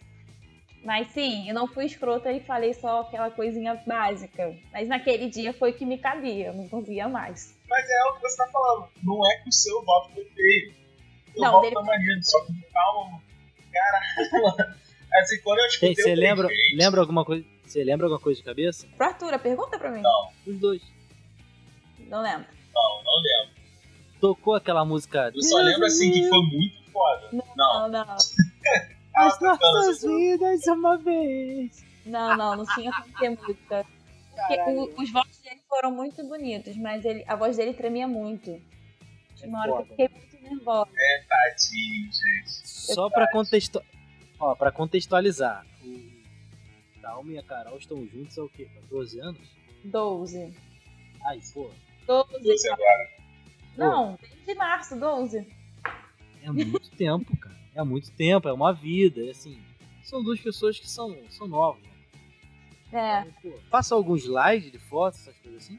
[0.83, 4.55] Mas sim, eu não fui escrota e falei só aquela coisinha básica.
[4.72, 7.55] Mas naquele dia foi o que me cabia, eu não conseguia mais.
[7.68, 8.88] Mas é o que você tá falando.
[9.03, 10.74] Não é que o seu voto foi feio.
[11.37, 13.22] O Não, voto dele tá maneiro, só que calma,
[13.72, 14.74] caralho.
[15.14, 17.44] Assim, quando eu escutei Você lembra, lembra alguma coisa?
[17.66, 18.87] Você lembra alguma coisa de cabeça?
[18.96, 20.03] Pro Arthur, pergunta pra mim.
[20.03, 20.83] Não, Os dois.
[22.09, 22.46] Não lembro.
[22.74, 23.55] não, não lembro.
[24.20, 25.31] Tocou aquela música.
[25.35, 27.29] Eu só lembro assim que foi muito foda.
[27.33, 28.16] Não, Não, não.
[29.16, 31.85] Ah, As tocando nossas vidas uma vez.
[32.05, 33.87] Não, não, não tinha como ter música.
[34.35, 38.61] Porque o- os votos dele foram muito bonitos, mas ele, a voz dele tremia muito.
[39.37, 40.90] Tinha uma hora que eu fiquei muito nervosa.
[41.29, 42.68] Tadinho, gente.
[42.68, 43.81] Só pra, contexto...
[44.40, 45.64] Ó, pra contextualizar.
[45.85, 46.13] O
[47.05, 48.67] Dalma e a Carol estão juntos há o quê?
[48.88, 49.40] 14 anos?
[49.85, 50.55] 12.
[51.27, 51.71] Ai, pô.
[52.07, 52.43] 12.
[52.43, 53.11] Você agora.
[53.77, 55.47] Não, desde março, 12.
[56.43, 57.55] É muito tempo, cara.
[57.75, 59.21] É muito tempo, é uma vida.
[59.27, 59.61] é assim.
[60.03, 61.83] São duas pessoas que são, são novas.
[61.83, 61.90] né?
[62.93, 63.21] É.
[63.29, 65.79] Então, pô, Faça alguns slides de fotos, essas coisas assim.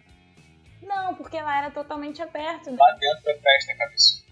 [0.83, 2.69] Não, porque lá era totalmente aberto.
[2.69, 2.77] Né?
[2.79, 4.25] Lá dentro da festa, cabeçudo.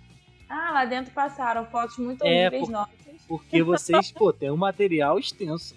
[0.49, 2.93] Ah, lá dentro passaram fotos muito É, horríveis por- nossas.
[3.27, 5.75] Porque vocês, pô, tem um material extenso.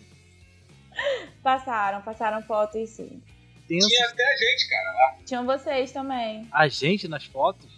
[1.42, 3.22] Passaram, passaram fotos sim.
[3.62, 3.88] Extenso.
[3.88, 5.16] Tinha até a gente, cara, lá.
[5.24, 6.46] Tinham vocês também.
[6.52, 7.70] A gente nas fotos.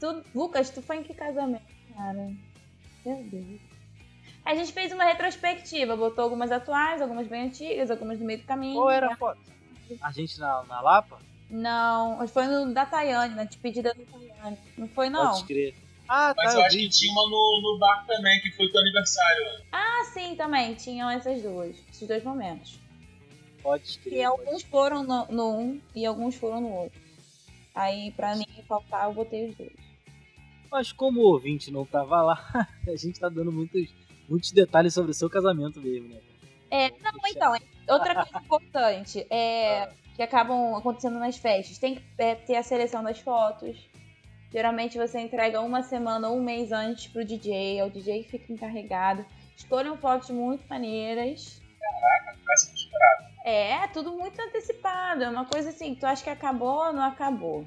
[0.00, 1.62] Tu, Lucas, tu foi em que casamento,
[1.96, 2.30] cara?
[3.06, 3.60] Meu Deus.
[4.44, 8.44] A gente fez uma retrospectiva, botou algumas atuais, algumas bem antigas, algumas no meio do
[8.44, 8.74] caminho.
[8.74, 9.40] Qual era a foto?
[10.02, 11.18] A gente na, na Lapa?
[11.48, 14.58] Não, foi no da Tayane, na despedida da Tayane.
[14.76, 15.30] Não foi, não?
[15.30, 15.74] Pode crer.
[16.06, 16.82] Ah, Mas tá, eu eu acho vi.
[16.84, 19.44] que tinha uma no, no bar também, que foi teu aniversário.
[19.44, 19.64] né?
[19.72, 20.74] Ah, sim, também.
[20.74, 21.76] Tinham essas duas.
[22.04, 22.80] Esses dois momentos.
[23.62, 24.18] Pode crer.
[24.18, 27.00] E alguns foram no, no um e alguns foram no outro.
[27.74, 29.72] Aí, pra ninguém faltar, eu botei os dois.
[30.70, 33.90] Mas como o ouvinte não tava lá, a gente tá dando muitos,
[34.28, 36.20] muitos detalhes sobre o seu casamento mesmo, né?
[36.70, 37.54] É, não, então,
[37.88, 41.78] outra coisa importante é que acabam acontecendo nas festas.
[41.78, 43.88] Tem que é, ter a seleção das fotos.
[44.52, 48.30] Geralmente você entrega uma semana ou um mês antes pro DJ, é o DJ que
[48.30, 49.24] fica encarregado.
[49.56, 51.63] Escolham fotos muito maneiras.
[53.44, 55.22] É, tudo muito antecipado.
[55.22, 57.66] É uma coisa assim, tu acha que acabou, não acabou.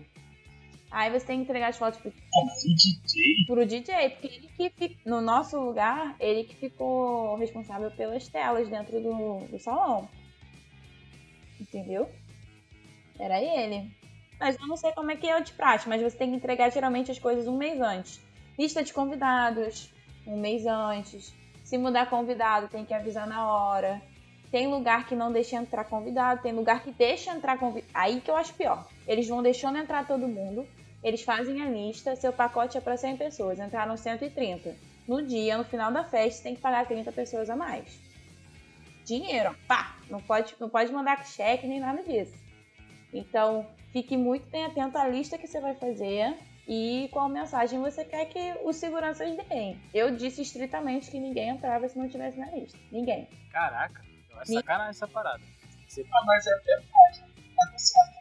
[0.90, 3.46] Aí você tem que entregar as fotos pro, o DJ.
[3.46, 9.00] pro DJ, porque ele que no nosso lugar, ele que ficou responsável pelas telas dentro
[9.00, 10.10] do, do salão.
[11.60, 12.10] Entendeu?
[13.20, 13.92] Era ele.
[14.40, 16.38] Mas eu não sei como é que é o de praxe, mas você tem que
[16.38, 18.20] entregar geralmente as coisas um mês antes.
[18.58, 19.94] Lista de convidados,
[20.26, 21.34] um mês antes.
[21.63, 24.02] Se mudar convidado, tem que avisar na hora.
[24.52, 27.92] Tem lugar que não deixa entrar convidado, tem lugar que deixa entrar convidado.
[27.94, 28.88] Aí que eu acho pior.
[29.08, 30.66] Eles vão deixando entrar todo mundo,
[31.04, 34.76] eles fazem a lista, seu pacote é para 100 pessoas, entraram 130.
[35.08, 38.00] No dia, no final da festa, tem que pagar 30 pessoas a mais.
[39.06, 39.96] Dinheiro, pá!
[40.10, 42.34] Não pode, não pode mandar cheque nem nada disso.
[43.14, 46.36] Então, fique muito bem atento à lista que você vai fazer
[46.68, 49.80] e qual mensagem você quer que os seguranças deem.
[49.94, 52.78] Eu disse estritamente que ninguém entrava se não tivesse na lista.
[52.92, 53.30] Ninguém.
[53.52, 54.02] Caraca,
[54.47, 55.41] Me- sacanagem essa parada.
[55.88, 56.06] Você...
[56.13, 57.34] Ah, mas é verdade.
[57.56, 58.17] Tá certo.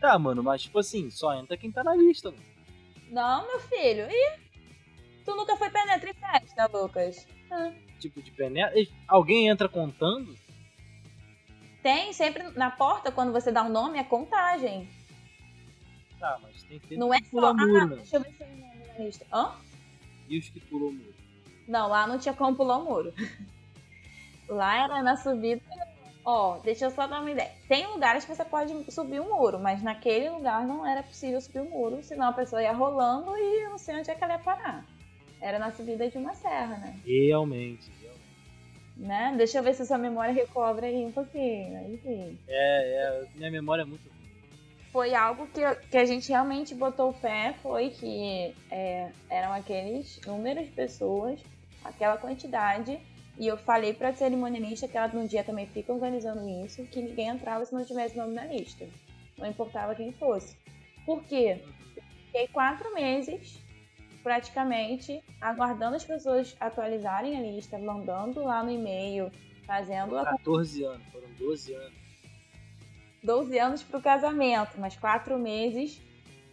[0.00, 2.42] Tá, mano, mas tipo assim, só entra quem tá na lista, mano.
[3.08, 4.06] Não, meu filho.
[4.10, 4.38] Ih,
[5.24, 7.26] tu nunca foi penetra em festa, Lucas?
[7.50, 7.72] Ah.
[7.98, 8.74] Tipo de penetra.
[9.08, 10.36] Alguém entra contando?
[11.82, 14.88] Tem sempre na porta, quando você dá um nome, é contagem.
[16.18, 17.50] Tá, mas tem que ter Não é só.
[17.50, 17.96] Ah, né?
[17.96, 19.26] deixa eu ver se eu nome na lista.
[19.32, 19.54] Hã?
[20.28, 21.14] E os que pulou muro?
[21.68, 23.12] Não, lá não tinha como pular o muro.
[24.54, 25.62] Lá era na subida.
[26.24, 27.50] Ó, deixa eu só dar uma ideia.
[27.68, 31.60] Tem lugares que você pode subir o muro, mas naquele lugar não era possível subir
[31.60, 34.34] o muro, senão a pessoa ia rolando e eu não sei onde é que ela
[34.34, 34.84] ia parar.
[35.40, 36.98] Era na subida de uma serra, né?
[37.04, 38.24] Realmente, realmente.
[38.96, 39.34] né?
[39.36, 42.00] Deixa eu ver se sua memória recobre aí um pouquinho.
[42.02, 42.38] Sim.
[42.48, 44.14] É, é, minha memória é muito ruim.
[44.90, 50.18] Foi algo que, que a gente realmente botou o pé, foi que é, eram aqueles
[50.24, 51.38] números de pessoas,
[51.84, 52.98] aquela quantidade,
[53.38, 57.28] e eu falei pra cerimonialista que ela no dia também fica organizando isso, que ninguém
[57.28, 58.86] entrava se não tivesse nome na lista.
[59.36, 60.56] Não importava quem fosse.
[61.04, 61.62] Por quê?
[62.26, 63.60] Fiquei quatro meses,
[64.22, 69.30] praticamente, aguardando as pessoas atualizarem a lista, mandando lá no e-mail,
[69.66, 72.04] fazendo a 14 anos, foram 12 anos.
[73.22, 76.00] 12 anos para o casamento, mas quatro meses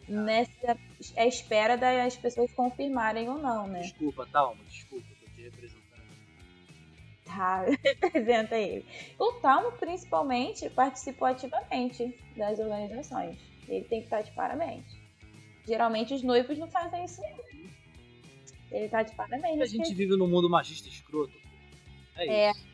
[0.08, 0.78] nessa
[1.16, 3.82] é espera das pessoas confirmarem ou não, né?
[3.82, 5.08] Desculpa, Talma, desculpa,
[7.36, 7.66] tá,
[8.02, 8.86] representa ele.
[9.20, 13.38] O Talmo, principalmente, participou ativamente das organizações.
[13.68, 14.84] Ele tem que estar de parabéns.
[15.68, 17.52] Geralmente os noivos não fazem isso não.
[18.72, 19.62] Ele tá de parabéns.
[19.62, 21.34] A gente vive num mundo machista escroto.
[22.16, 22.52] É, É.
[22.52, 22.72] isso.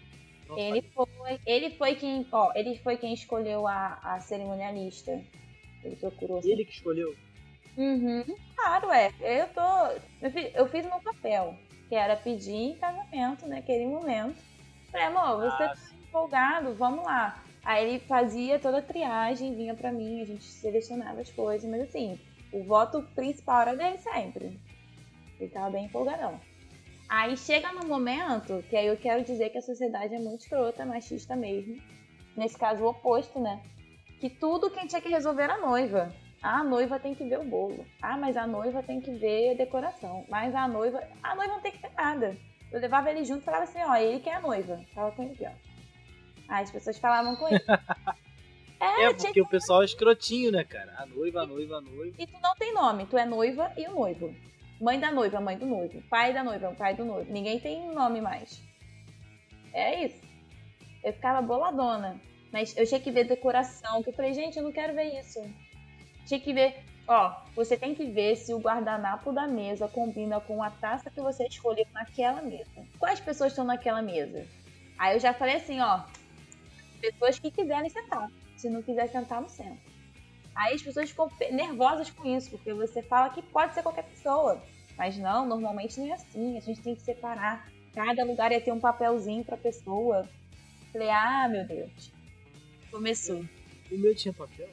[0.48, 5.22] Não Ele faz- foi, ele foi quem, ó, ele foi quem escolheu a, a cerimonialista.
[5.84, 6.40] Ele procurou.
[6.44, 7.14] Ele que escolheu.
[7.76, 8.24] Uhum,
[8.56, 9.12] claro, é.
[9.22, 9.62] Eu tô.
[10.22, 11.56] Eu fiz, eu fiz o meu papel,
[11.88, 14.38] que era pedir em casamento naquele momento.
[14.92, 17.44] Falei, amor, você Ah, tá empolgado, vamos lá.
[17.64, 21.82] Aí ele fazia toda a triagem, vinha pra mim, a gente selecionava as coisas, mas
[21.82, 22.18] assim,
[22.52, 24.60] o voto principal era dele sempre.
[25.40, 26.40] Ele tava bem empolgadão.
[27.10, 30.86] Aí chega no momento que aí eu quero dizer que a sociedade é muito escrota,
[30.86, 31.78] machista mesmo.
[32.36, 33.62] Nesse caso, o oposto, né?
[34.20, 36.12] Que tudo quem tinha que resolver era a noiva.
[36.48, 37.86] A noiva tem que ver o bolo.
[38.02, 40.24] Ah, mas a noiva tem que ver a decoração.
[40.30, 41.04] Mas a noiva.
[41.22, 42.38] A noiva não tem que ver nada.
[42.72, 44.80] Eu levava ele junto e falava assim, ó, ele que é a noiva.
[44.96, 45.52] Fala com ele aqui, ó.
[46.48, 47.60] Aí as pessoas falavam com ele.
[48.80, 50.94] É, É, porque o pessoal é escrotinho, né, cara?
[51.00, 52.16] A noiva, a noiva, a noiva.
[52.16, 54.32] e tu não tem nome, tu é noiva e o noivo.
[54.80, 56.00] Mãe da noiva, mãe do noivo.
[56.08, 57.34] Pai da noiva, pai do noivo.
[57.34, 58.62] Ninguém tem nome mais.
[59.74, 60.22] É isso.
[61.04, 62.22] Eu ficava boladona.
[62.54, 65.40] Mas eu tinha que ver decoração, que eu falei, gente, eu não quero ver isso.
[66.28, 70.62] Tinha que ver, ó, você tem que ver se o guardanapo da mesa combina com
[70.62, 72.86] a taça que você escolheu naquela mesa.
[73.00, 74.46] Quais pessoas estão naquela mesa?
[75.00, 76.04] Aí eu já falei assim, ó,
[77.00, 78.30] pessoas que quiserem sentar.
[78.58, 79.80] Se não quiser sentar, não senta.
[80.54, 84.62] Aí as pessoas ficam nervosas com isso, porque você fala que pode ser qualquer pessoa.
[84.98, 86.58] Mas não, normalmente não é assim.
[86.58, 87.70] A gente tem que separar.
[87.94, 90.28] Cada lugar ia ter um papelzinho pra pessoa.
[90.92, 92.12] Falei, ah, meu Deus.
[92.92, 93.46] Começou.
[93.92, 94.68] O meu tinha papel?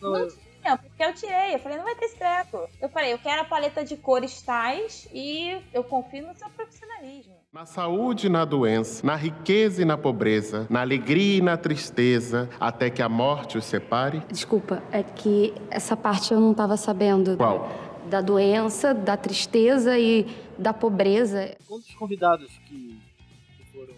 [0.00, 1.54] Não, Não eu, tinha, porque eu tirei.
[1.54, 2.68] Eu falei, não vai ter esse treco.
[2.80, 7.34] Eu falei, eu quero a paleta de cores tais e eu confio no seu profissionalismo.
[7.52, 12.50] Na saúde e na doença, na riqueza e na pobreza, na alegria e na tristeza,
[12.60, 14.20] até que a morte os separe?
[14.28, 17.36] Desculpa, é que essa parte eu não estava sabendo.
[17.36, 17.68] Qual?
[18.10, 20.26] Da doença, da tristeza e
[20.58, 21.56] da pobreza.
[21.66, 23.00] quantos convidados que,
[23.56, 23.94] que foram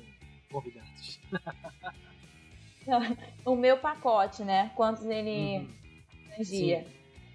[0.50, 1.20] convidados?
[3.44, 4.70] O meu pacote, né?
[4.74, 5.78] Quantos ele Uhum.
[6.42, 6.86] Abrangia?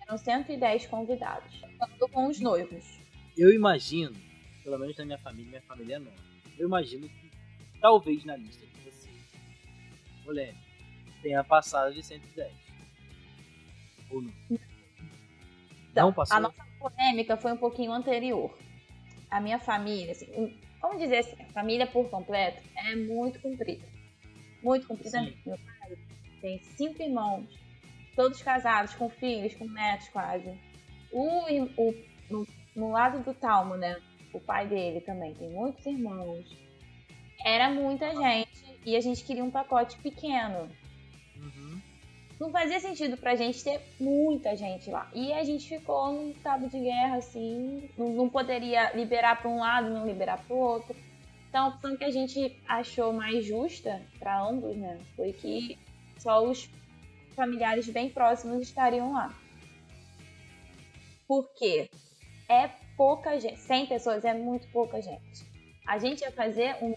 [0.01, 1.61] Eram 110 convidados.
[1.61, 2.99] Contando com os noivos.
[3.37, 4.15] Eu imagino,
[4.63, 6.23] pelo menos na minha família, minha família é nova.
[6.57, 7.31] Eu imagino que
[7.81, 9.15] talvez na lista de vocês,
[10.25, 10.53] mulher,
[11.21, 12.51] tenha passado de 110.
[14.11, 14.33] Ou não?
[15.91, 16.37] Então, Não passou?
[16.37, 18.55] A nossa polêmica foi um pouquinho anterior.
[19.29, 23.85] A minha família, assim, vamos dizer assim, a família por completo é muito comprida.
[24.61, 25.25] Muito comprida Sim.
[25.25, 25.41] mesmo.
[25.45, 25.97] Meu pai
[26.41, 27.47] tem cinco irmãos,
[28.15, 30.53] todos casados, com filhos, com netos quase.
[31.11, 31.95] O, o-
[32.29, 33.97] no, no lado do Talmo, né?
[34.33, 36.45] O pai dele também tem muitos irmãos.
[37.45, 40.69] Era muita gente e a gente queria um pacote pequeno
[41.35, 41.81] Uhum.
[42.39, 45.09] não fazia sentido pra gente ter muita gente lá.
[45.13, 49.59] E a gente ficou num cabo de guerra, assim, não, não poderia liberar pra um
[49.59, 50.95] lado, não liberar pro outro.
[51.49, 55.77] Então a opção que a gente achou mais justa pra ambos, né, foi que
[56.17, 56.69] só os
[57.33, 59.33] familiares bem próximos estariam lá.
[61.27, 61.89] Por quê?
[62.49, 63.59] É pouca gente.
[63.59, 65.45] 100 pessoas é muito pouca gente.
[65.85, 66.95] A gente ia fazer um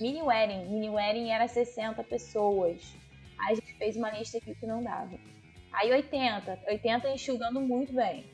[0.00, 0.64] mini wedding.
[0.68, 2.94] Mini wedding era 60 pessoas.
[3.38, 5.18] Aí a gente fez uma lista aqui que não dava.
[5.72, 8.24] Aí 80, 80 enxugando muito bem.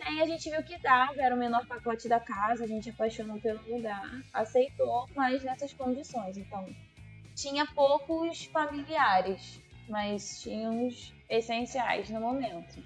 [0.00, 3.40] Aí a gente viu que dava, era o menor pacote da casa, a gente apaixonou
[3.40, 6.36] pelo lugar, aceitou, mas nessas condições.
[6.36, 6.64] Então,
[7.34, 12.82] tinha poucos familiares, mas tinha os essenciais no momento.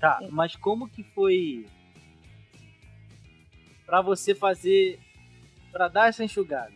[0.00, 1.66] Tá, mas como que foi
[3.86, 4.98] pra você fazer,
[5.72, 6.72] pra dar essa enxugada?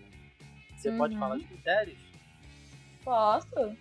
[0.76, 1.20] Você pode Uhum.
[1.20, 1.98] falar os critérios?
[3.02, 3.76] Posso?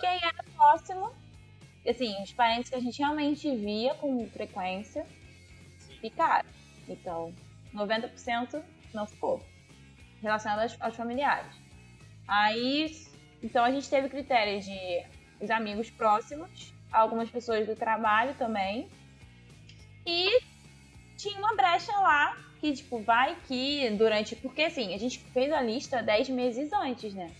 [0.00, 1.12] Quem era próximo,
[1.86, 5.06] assim, os parentes que a gente realmente via com frequência,
[6.00, 6.48] ficaram.
[6.88, 7.34] Então,
[7.72, 8.62] 90%
[8.94, 9.44] não ficou.
[10.22, 11.54] Relacionado aos, aos familiares.
[12.26, 12.88] Aí,
[13.42, 15.02] então a gente teve critério de
[15.40, 18.88] os amigos próximos, algumas pessoas do trabalho também.
[20.06, 20.40] E
[21.16, 24.36] tinha uma brecha lá que, tipo, vai que durante.
[24.36, 27.30] Porque assim, a gente fez a lista 10 meses antes, né?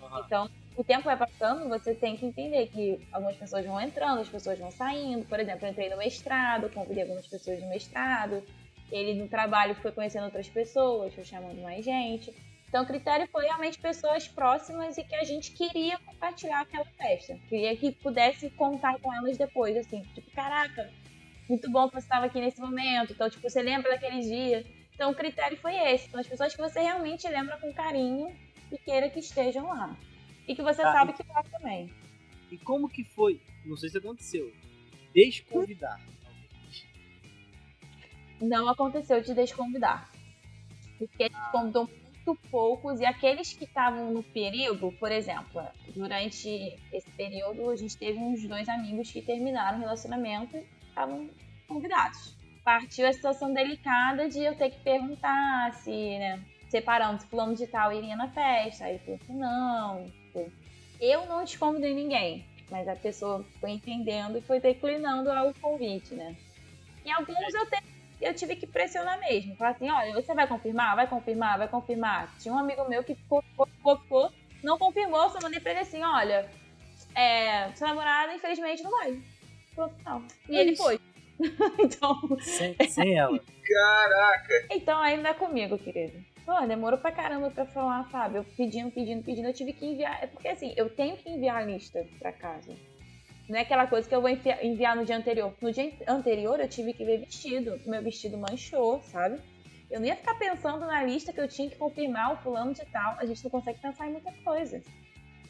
[0.00, 0.22] Aham.
[0.24, 4.28] Então, o tempo vai passando, você tem que entender que algumas pessoas vão entrando, as
[4.28, 5.26] pessoas vão saindo.
[5.26, 8.42] Por exemplo, eu entrei no mestrado, convidei algumas pessoas do mestrado.
[8.90, 12.34] Ele no trabalho foi conhecendo outras pessoas, foi chamando mais gente.
[12.70, 17.36] Então, o critério foi realmente pessoas próximas e que a gente queria compartilhar aquela festa.
[17.48, 20.88] Queria que pudesse contar com elas depois, assim, tipo, caraca,
[21.48, 23.12] muito bom que você estava aqui nesse momento.
[23.12, 24.64] Então, tipo, você lembra daquele dia.
[24.94, 26.06] Então, o critério foi esse.
[26.06, 28.32] Então as pessoas que você realmente lembra com carinho
[28.70, 29.96] e queira que estejam lá.
[30.46, 31.92] E que você Tá, sabe e- que vai também.
[32.52, 33.40] E como que foi?
[33.66, 34.52] Não sei se aconteceu.
[35.12, 36.00] Desconvidar.
[38.40, 40.10] Não aconteceu de desconvidar.
[40.98, 41.90] Porque a gente convidou
[42.26, 45.62] muito poucos e aqueles que estavam no período, por exemplo,
[45.94, 51.30] durante esse período a gente teve uns dois amigos que terminaram o relacionamento e estavam
[51.66, 52.36] convidados.
[52.64, 57.66] Partiu a situação delicada de eu ter que perguntar se, né, separando, se fulano de
[57.66, 58.84] tal iria na festa.
[58.84, 60.12] Aí ele falou que não.
[61.00, 66.36] Eu não desconvidei ninguém, mas a pessoa foi entendendo e foi declinando o convite, né?
[67.04, 67.66] E alguns eu
[68.20, 69.56] te- eu tive que pressionar mesmo.
[69.56, 70.94] Falar assim, olha, você vai confirmar?
[70.96, 71.58] Vai confirmar?
[71.58, 72.32] Vai confirmar?
[72.38, 75.80] Tinha um amigo meu que ficou, ficou, ficou, ficou, não confirmou, só mandei pra ele
[75.80, 76.48] assim, olha,
[77.14, 79.20] é, sua namorada infelizmente não vai.
[79.74, 80.24] Falou, não.
[80.48, 81.00] E ele foi.
[81.78, 83.38] então, Sem, sem ela.
[83.66, 84.66] Caraca!
[84.70, 86.22] então ainda é comigo, querido.
[86.44, 88.38] Pô, demorou pra caramba pra falar, Fábio.
[88.38, 90.22] Eu pedindo, pedindo, pedindo, eu tive que enviar.
[90.22, 92.74] É porque assim, eu tenho que enviar a lista pra casa.
[93.50, 95.52] Não é aquela coisa que eu vou enviar, no dia anterior.
[95.60, 97.80] No dia anterior eu tive que ver vestido.
[97.84, 99.40] Meu vestido manchou, sabe?
[99.90, 102.84] Eu não ia ficar pensando na lista que eu tinha que confirmar o fulano de
[102.92, 103.16] tal.
[103.18, 104.80] A gente não consegue pensar em muita coisa.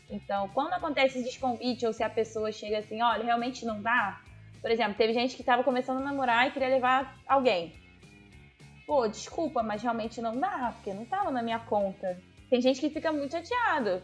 [0.09, 4.23] Então, quando acontece esse desconvite, ou se a pessoa chega assim, olha, realmente não dá.
[4.63, 7.75] Por exemplo, teve gente que tava começando a namorar e queria levar alguém.
[8.87, 12.19] Pô, desculpa, mas realmente não dá, porque não tava na minha conta.
[12.49, 14.03] Tem gente que fica muito chateado,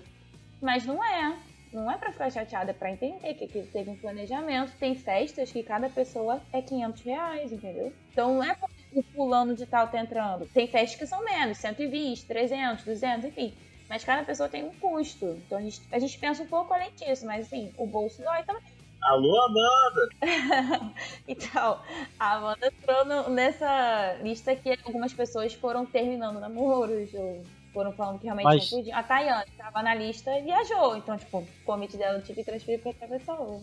[0.60, 1.55] mas não é.
[1.76, 4.72] Não é pra ficar chateada, é pra entender que aquilo teve um planejamento.
[4.78, 7.92] Tem festas que cada pessoa é 500 reais, entendeu?
[8.12, 10.46] Então não é porque o fulano de tal tá entrando.
[10.54, 13.52] Tem festas que são menos, 120, 300, 200, enfim.
[13.90, 15.26] Mas cada pessoa tem um custo.
[15.44, 18.42] Então a gente, a gente pensa um pouco além disso, mas assim, o bolso dói
[18.44, 18.72] também.
[19.02, 20.08] Alô, Amanda!
[21.28, 21.78] Então,
[22.18, 27.42] a Amanda entrou nessa lista que algumas pessoas foram terminando namoros, ou
[27.76, 28.98] foram falando que realmente Mas- não podiam.
[28.98, 30.96] A Tayane estava na lista e viajou.
[30.96, 33.60] Então, tipo, o convite dela eu tive que transferir para outra pessoa.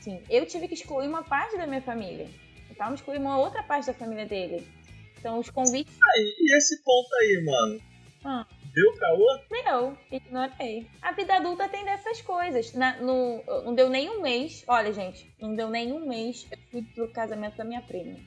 [0.00, 2.28] Sim, eu tive que excluir uma parte da minha família.
[2.68, 4.66] Então, excluir uma outra parte da família dele.
[5.16, 7.80] Então, os convites Aí, e esse ponto aí, mano?
[8.24, 8.46] Ah.
[8.74, 9.40] Deu caô?
[9.48, 10.86] Deu, ignorei.
[11.00, 12.74] A vida adulta tem dessas coisas.
[12.74, 14.64] Na- no, não deu nem um mês.
[14.66, 16.46] Olha, gente, não deu nem um mês.
[16.50, 18.18] Eu fui pro casamento da minha prima.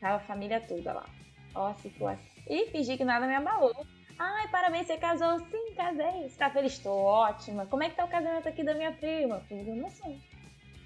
[0.00, 1.06] Tava a família toda lá.
[1.54, 2.24] Ó, a situação.
[2.48, 3.74] E fingi que nada me abalou.
[4.18, 5.38] Ai, parabéns, você casou?
[5.50, 6.28] Sim, casei.
[6.28, 6.78] Você tá feliz?
[6.78, 7.66] Tô ótima.
[7.66, 9.40] Como é que tá o casamento aqui da minha prima?
[9.48, 10.18] Fiz emoção.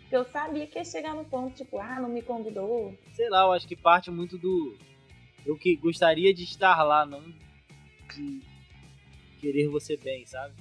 [0.01, 2.97] Porque eu sabia que ia chegar no ponto, tipo, ah, não me convidou.
[3.12, 4.76] Sei lá, eu acho que parte muito do.
[5.47, 7.22] Eu que gostaria de estar lá, não
[8.14, 8.43] de
[9.41, 10.55] querer você bem, sabe?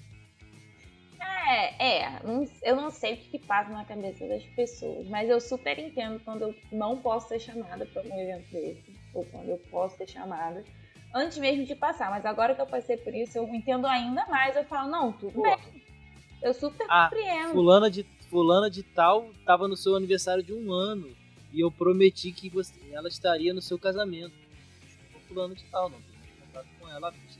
[1.20, 2.20] É, é.
[2.24, 5.80] não- eu não sei o que, que passa na cabeça das pessoas, mas eu super
[5.80, 9.97] entendo quando eu não posso ser chamada para um evento desse, ou quando eu posso
[9.97, 10.63] ser chamada,
[11.14, 12.10] antes mesmo de passar.
[12.10, 14.55] Mas agora que eu passei por isso, eu entendo ainda mais.
[14.55, 15.41] Eu falo, não, tudo Pô.
[15.43, 15.57] bem.
[16.41, 17.51] Eu super Ah, compreendo.
[17.51, 21.16] Fulana de, fulana de tal tava no seu aniversário de um ano.
[21.51, 24.34] E eu prometi que você, ela estaria no seu casamento.
[24.86, 25.97] Desculpa, fulano de tal, não.
[25.99, 27.38] Tive contato com ela há 20 anos.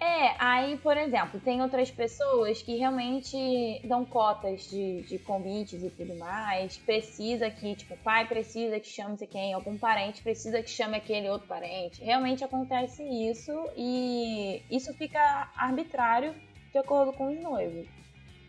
[0.00, 3.36] É, aí, por exemplo, tem outras pessoas que realmente
[3.84, 6.78] dão cotas de, de convites e tudo mais.
[6.78, 10.96] Precisa que, tipo, o pai precisa que chame sei quem, algum parente precisa que chame
[10.96, 12.02] aquele outro parente.
[12.02, 16.34] Realmente acontece isso e isso fica arbitrário
[16.72, 17.86] de acordo com os noivos.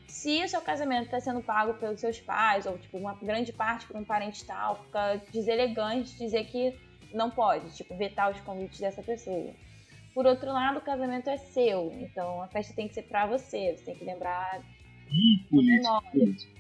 [0.08, 3.86] Se o seu casamento está sendo pago pelos seus pais, ou tipo, uma grande parte
[3.88, 6.80] por um parente tal, fica deselegante dizer que
[7.14, 9.54] não pode, tipo, vetar os convites dessa pessoa.
[10.14, 13.76] Por outro lado, o casamento é seu, então a festa tem que ser pra você,
[13.78, 14.62] você tem que lembrar
[15.10, 16.52] Ih, político.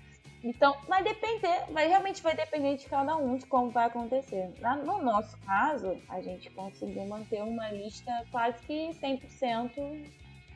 [0.43, 4.49] Então, vai depender, vai, realmente vai depender de cada um, de como vai acontecer.
[4.59, 10.01] Na- No nosso caso, a gente conseguiu manter uma lista quase que 100%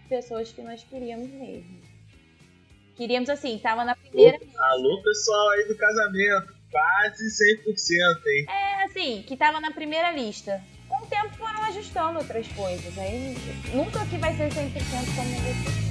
[0.10, 1.80] pessoas que nós queríamos mesmo.
[2.96, 6.56] Queríamos assim, tava na primeira Alô, pessoal aí do casamento.
[6.72, 8.46] Quase 100%, hein?
[8.50, 10.64] É assim, que tava na primeira lista.
[11.76, 12.98] Ajustando outras coisas.
[12.98, 13.36] Aí
[13.74, 15.85] nunca que vai ser 100% como você.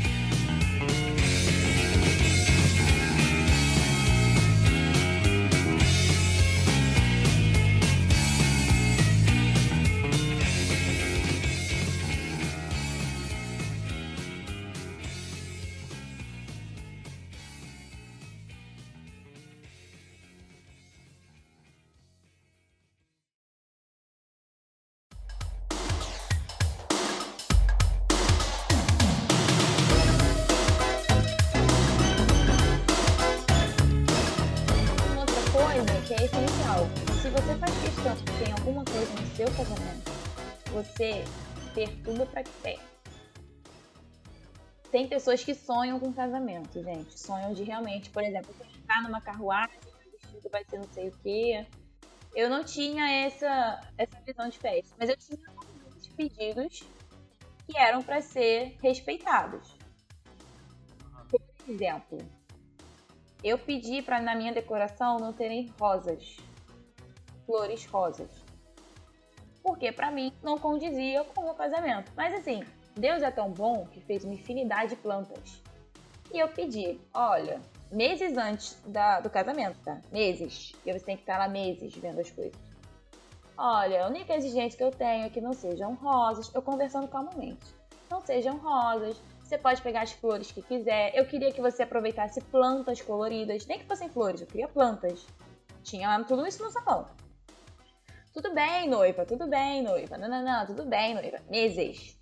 [44.95, 47.19] Tem pessoas que sonham com casamento, gente.
[47.19, 49.77] Sonham de realmente, por exemplo, ficar numa carruagem,
[50.13, 51.67] vestido vai ser não sei o quê.
[52.33, 56.85] Eu não tinha essa, essa visão de festa, mas eu tinha alguns pedidos
[57.67, 59.77] que eram para ser respeitados.
[61.29, 62.19] Por exemplo,
[63.43, 66.37] eu pedi para na minha decoração não terem rosas,
[67.45, 68.31] flores rosas.
[69.61, 72.13] Porque para mim não condizia com o meu casamento.
[72.15, 72.63] Mas assim,
[72.97, 75.63] Deus é tão bom que fez uma infinidade de plantas.
[76.33, 80.01] E eu pedi, olha, meses antes da, do casamento, tá?
[80.13, 80.73] Meses.
[80.85, 82.55] E você tem que estar lá meses vendo as coisas.
[83.57, 86.53] Olha, a única exigência que eu tenho é que não sejam rosas.
[86.55, 87.75] Eu conversando calmamente.
[88.11, 89.21] Não sejam rosas.
[89.43, 91.13] Você pode pegar as flores que quiser.
[91.15, 93.67] Eu queria que você aproveitasse plantas coloridas.
[93.67, 95.25] Nem que fossem flores, eu queria plantas.
[95.83, 97.07] Tinha tudo isso no salão.
[98.33, 100.17] Tudo bem, noiva, tudo bem, noiva.
[100.17, 101.39] Não, não, não, tudo bem, noiva.
[101.49, 102.14] Meses.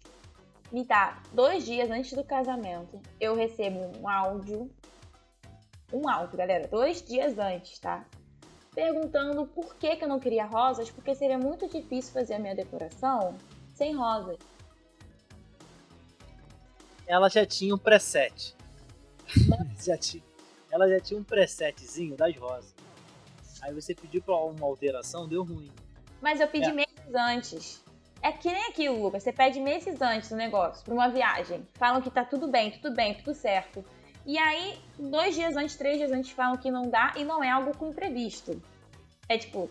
[0.72, 2.98] Me dá dois dias antes do casamento.
[3.20, 4.70] Eu recebo um áudio.
[5.92, 6.66] Um áudio, galera.
[6.66, 8.06] Dois dias antes, tá?
[8.74, 12.54] Perguntando por que, que eu não queria rosas, porque seria muito difícil fazer a minha
[12.54, 13.36] decoração
[13.74, 14.38] sem rosas.
[17.06, 18.56] Ela já tinha um preset.
[19.84, 20.22] já tinha,
[20.70, 22.74] ela já tinha um presetzinho das rosas.
[23.60, 25.70] Aí você pediu pra uma alteração, deu ruim.
[26.22, 26.72] Mas eu pedi É.
[26.72, 27.84] meses antes.
[28.22, 29.22] É que nem aquilo, Lucas.
[29.22, 31.66] Você pede meses antes do negócio, pra uma viagem.
[31.74, 33.84] Falam que tá tudo bem, tudo bem, tudo certo.
[34.24, 37.50] E aí, dois dias antes, três dias antes, falam que não dá e não é
[37.50, 38.62] algo com imprevisto.
[39.28, 39.68] É tipo,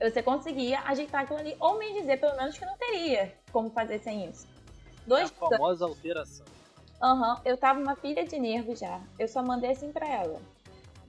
[0.00, 3.98] você conseguia ajeitar aquilo ali, ou me dizer pelo menos que não teria como fazer
[3.98, 4.46] sem isso.
[5.04, 6.46] A Dois dias famosa alteração.
[7.02, 9.00] Aham, eu tava uma pilha de nervo já.
[9.18, 10.40] Eu só mandei assim pra ela.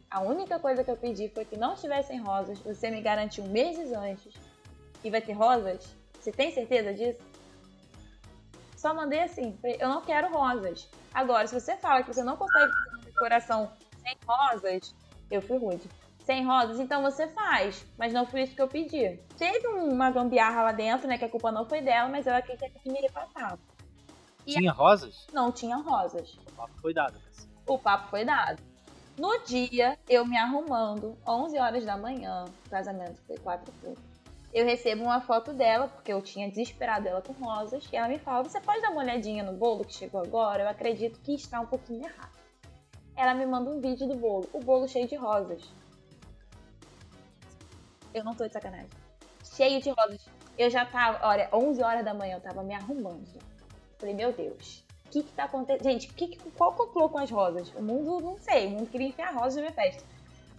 [0.09, 2.57] A única coisa que eu pedi foi que não tivessem rosas.
[2.59, 4.33] Você me garantiu meses antes
[5.01, 5.95] que vai ter rosas.
[6.19, 7.19] Você tem certeza disso?
[8.75, 9.57] Só mandei assim.
[9.79, 10.89] Eu não quero rosas.
[11.13, 14.95] Agora, se você fala que você não consegue fazer uma decoração sem rosas,
[15.29, 15.89] eu fui rude.
[16.23, 17.85] Sem rosas, então você faz.
[17.97, 19.19] Mas não foi isso que eu pedi.
[19.37, 21.17] Teve uma gambiarra lá dentro, né?
[21.17, 23.59] Que a culpa não foi dela, mas ela quis que me repassava.
[24.45, 25.27] E Tinha rosas?
[25.33, 26.33] Não tinha rosas.
[26.47, 27.19] O papo foi dado.
[27.67, 28.61] O papo foi dado.
[29.17, 34.08] No dia, eu me arrumando, 11 horas da manhã, o casamento foi 4 e pouco.
[34.51, 38.17] Eu recebo uma foto dela, porque eu tinha desesperado ela com rosas, e ela me
[38.17, 40.63] fala: Você pode dar uma olhadinha no bolo que chegou agora?
[40.63, 42.31] Eu acredito que está um pouquinho errado.
[43.15, 45.61] Ela me manda um vídeo do bolo, o bolo cheio de rosas.
[48.13, 48.89] Eu não tô de sacanagem.
[49.43, 50.25] Cheio de rosas.
[50.57, 53.27] Eu já tava, olha, 11 horas da manhã eu tava me arrumando.
[53.97, 55.83] Falei, meu Deus, o que que tá acontecendo?
[55.83, 57.69] Gente, que- qual complô com as rosas?
[57.75, 60.03] O mundo, não sei, o mundo queria enfiar rosas na minha festa.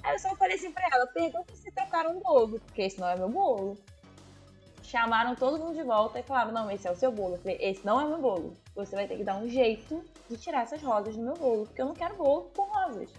[0.03, 3.09] Aí eu só falei assim pra ela, pergunta se trocaram um bolo, porque esse não
[3.09, 3.76] é meu bolo.
[4.82, 7.34] Chamaram todo mundo de volta e falaram, não, esse é o seu bolo.
[7.34, 8.55] Eu falei, esse não é meu bolo.
[8.74, 11.80] Você vai ter que dar um jeito de tirar essas rosas do meu bolo, porque
[11.80, 13.11] eu não quero bolo com rosas.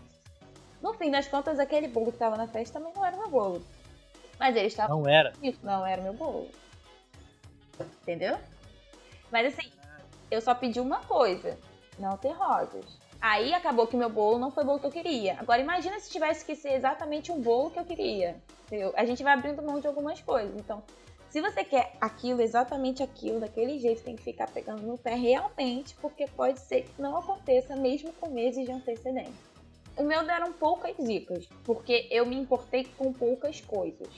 [0.82, 3.63] No fim das contas, aquele bolo que tava na festa também não era meu bolo.
[4.39, 5.32] Mas eles estavam Não era.
[5.41, 6.49] isso não era meu bolo.
[8.01, 8.38] Entendeu?
[9.32, 9.71] Mas assim,
[10.29, 11.57] eu só pedi uma coisa:
[11.99, 12.84] não ter rosas.
[13.22, 15.38] Aí acabou que meu bolo não foi o bolo que eu queria.
[15.39, 18.41] Agora imagina se tivesse que ser exatamente um bolo que eu queria.
[18.65, 18.91] Entendeu?
[18.97, 20.55] A gente vai abrindo mão de algumas coisas.
[20.55, 20.82] Então,
[21.30, 25.95] se você quer aquilo, exatamente aquilo, daquele jeito, tem que ficar pegando no pé realmente,
[26.01, 29.51] porque pode ser que não aconteça mesmo com meses de antecedência.
[29.95, 34.09] O meu deram poucas dicas, porque eu me importei com poucas coisas.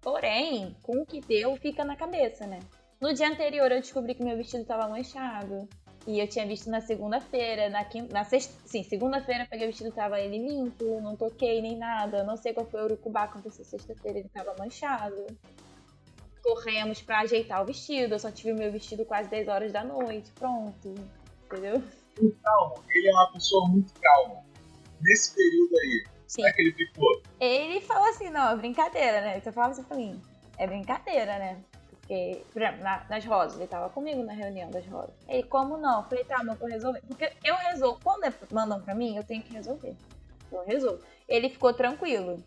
[0.00, 2.60] Porém, com o que deu, fica na cabeça, né?
[3.00, 5.68] No dia anterior eu descobri que meu vestido estava manchado.
[6.10, 9.70] E eu tinha visto na segunda-feira, na quinta, na sexta, sim, segunda-feira eu peguei o
[9.70, 12.24] vestido, tava ele limpo, não toquei nem nada.
[12.24, 15.24] Não sei qual foi o urucubá que aconteceu sexta-feira, ele tava manchado.
[16.42, 19.84] Corremos pra ajeitar o vestido, eu só tive o meu vestido quase 10 horas da
[19.84, 20.96] noite, pronto.
[21.44, 21.80] Entendeu?
[22.42, 24.42] Calma, ele é uma pessoa muito calma.
[25.00, 26.42] Nesse período aí, Sim.
[26.42, 27.22] será que ele ficou?
[27.38, 29.40] Ele falou assim, não, é brincadeira, né?
[29.40, 30.20] Você falava assim pra mim,
[30.58, 31.62] é brincadeira, né?
[32.10, 35.14] Porque, por exemplo, na- nas rosas, ele tava comigo na reunião das rosas.
[35.28, 35.98] Ele, como não?
[35.98, 37.00] Eu falei, tá, mas eu vou resolver.
[37.06, 39.94] Porque eu resolvo, quando é- mandam pra mim, eu tenho que resolver.
[40.50, 41.00] Eu resolvo.
[41.28, 42.42] Ele ficou tranquilo.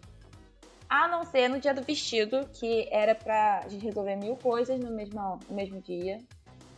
[0.89, 4.91] A não ser no dia do vestido, que era pra gente resolver mil coisas no
[4.91, 6.17] mesmo, no mesmo dia.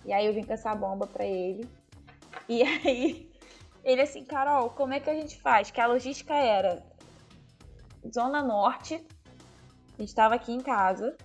[0.05, 1.67] E aí eu vim com essa bomba pra ele.
[2.47, 3.31] E aí,
[3.83, 5.71] ele assim, Carol, como é que a gente faz?
[5.71, 6.83] Que a logística era
[8.13, 9.03] Zona Norte.
[9.97, 11.17] A gente tava aqui em casa.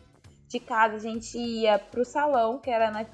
[0.51, 3.07] De casa a gente ia pro salão, que era na,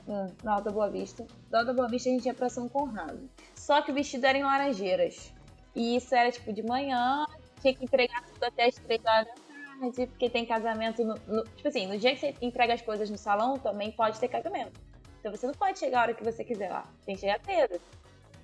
[0.42, 1.26] na, Alta Boa Vista.
[1.50, 3.28] Da Alta Boa Vista a gente ia pra São Conrado.
[3.54, 5.30] Só que o vestido era em Laranjeiras.
[5.74, 7.26] E isso era tipo de manhã,
[7.60, 11.44] tinha que entregar tudo até as 3 horas da tarde, porque tem casamento no, no-
[11.44, 14.80] Tipo assim, no dia que você entrega as coisas no salão, também pode ter casamento.
[15.20, 16.84] Então você não pode chegar a hora que você quiser lá.
[17.04, 17.78] Tem que chegar cedo.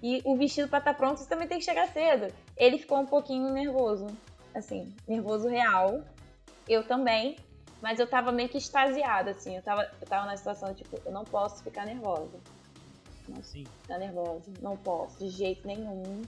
[0.03, 2.31] E o vestido pra estar pronto, você também tem que chegar cedo.
[2.59, 4.07] Ele ficou um pouquinho nervoso.
[4.55, 6.03] Assim, nervoso real.
[6.69, 7.37] Eu também.
[7.83, 9.57] Mas eu tava meio que extasiada, assim.
[9.57, 12.39] Eu tava, eu tava na situação, tipo, eu não posso ficar nervosa.
[13.29, 13.65] Não Sim.
[13.83, 14.53] ficar nervosa.
[14.61, 16.23] Não posso, de jeito nenhum.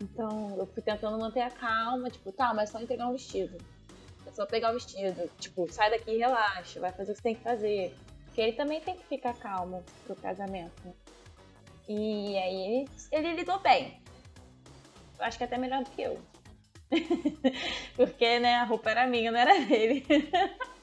[0.00, 3.58] Então, eu fui tentando manter a calma, tipo, tá, mas é só entregar um vestido.
[4.26, 5.28] É só pegar o vestido.
[5.38, 7.94] Tipo, sai daqui e relaxa, vai fazer o que você tem que fazer.
[8.24, 10.94] Porque ele também tem que ficar calmo pro casamento.
[11.86, 14.00] E aí ele, ele lidou bem.
[15.18, 16.18] Eu acho que até melhor do que eu.
[17.94, 20.06] Porque, né, a roupa era minha, não era dele.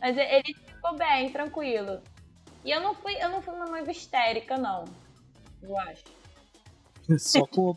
[0.00, 2.02] Mas ele ficou bem, tranquilo.
[2.64, 4.84] E eu não fui, eu não fui uma noiva histérica, não.
[5.62, 6.04] Eu acho.
[7.18, 7.76] Só com,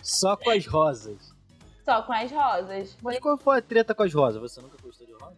[0.00, 1.34] só com as rosas.
[1.84, 2.96] Só com as rosas.
[3.02, 4.40] Mas qual foi a treta com as rosas?
[4.40, 5.36] Você nunca gostou de rosa?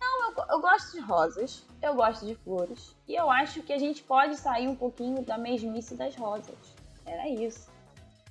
[0.00, 2.94] Eu, eu gosto de rosas, eu gosto de flores.
[3.08, 6.56] E eu acho que a gente pode sair um pouquinho da mesmice das rosas.
[7.04, 7.68] Era isso.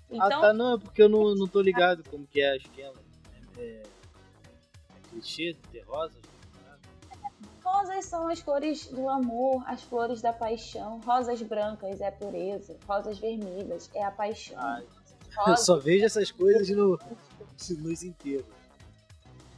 [0.10, 2.56] Então, ah, tá, não, é porque eu não, não tô ligado como que é a
[2.56, 2.96] esquema.
[3.58, 3.84] É, é
[5.22, 6.22] clichê ter rosas?
[7.64, 11.00] rosas são as cores do amor, as flores da paixão.
[11.06, 14.80] Rosas brancas é a pureza, rosas vermelhas é a paixão.
[14.80, 14.88] Eu
[15.44, 16.98] Rosas- só vejo essas coisas no,
[17.80, 18.46] nos enterros.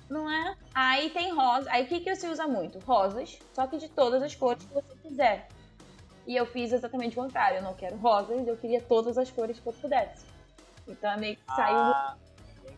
[0.09, 0.55] Não é?
[0.73, 1.69] Aí tem rosa.
[1.71, 2.79] Aí o que, que se usa muito?
[2.79, 5.47] Rosas, só que de todas as cores que você quiser.
[6.25, 7.57] E eu fiz exatamente o contrário.
[7.59, 10.25] Eu não quero rosas, eu queria todas as cores que eu pudesse.
[10.87, 11.77] Então é meio que saiu.
[11.77, 12.17] Ah,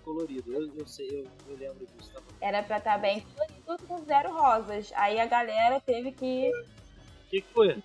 [0.04, 0.54] colorido.
[0.54, 2.12] Eu, eu sei, eu, eu lembro disso.
[2.14, 2.36] Tá bom.
[2.42, 4.92] Era pra estar bem colorido com zero rosas.
[4.96, 6.50] Aí a galera teve que.
[6.50, 7.82] O que, que foi?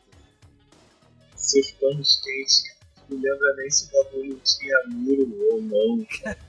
[1.35, 2.65] Seus panos quentes,
[3.09, 6.07] não lembra nem se o bagulho tinha muro ou não.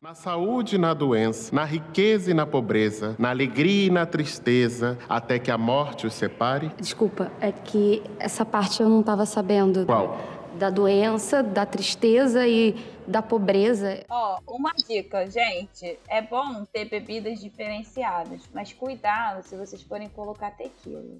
[0.00, 4.96] Na saúde e na doença, na riqueza e na pobreza, na alegria e na tristeza,
[5.08, 6.70] até que a morte os separe?
[6.80, 9.84] Desculpa, é que essa parte eu não estava sabendo.
[9.84, 10.37] Qual?
[10.58, 12.74] Da doença, da tristeza e
[13.06, 14.04] da pobreza.
[14.08, 15.98] Ó, uma dica, gente.
[16.08, 21.18] É bom ter bebidas diferenciadas, mas cuidado se vocês forem colocar tequila.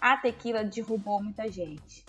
[0.00, 2.04] A tequila derrubou muita gente.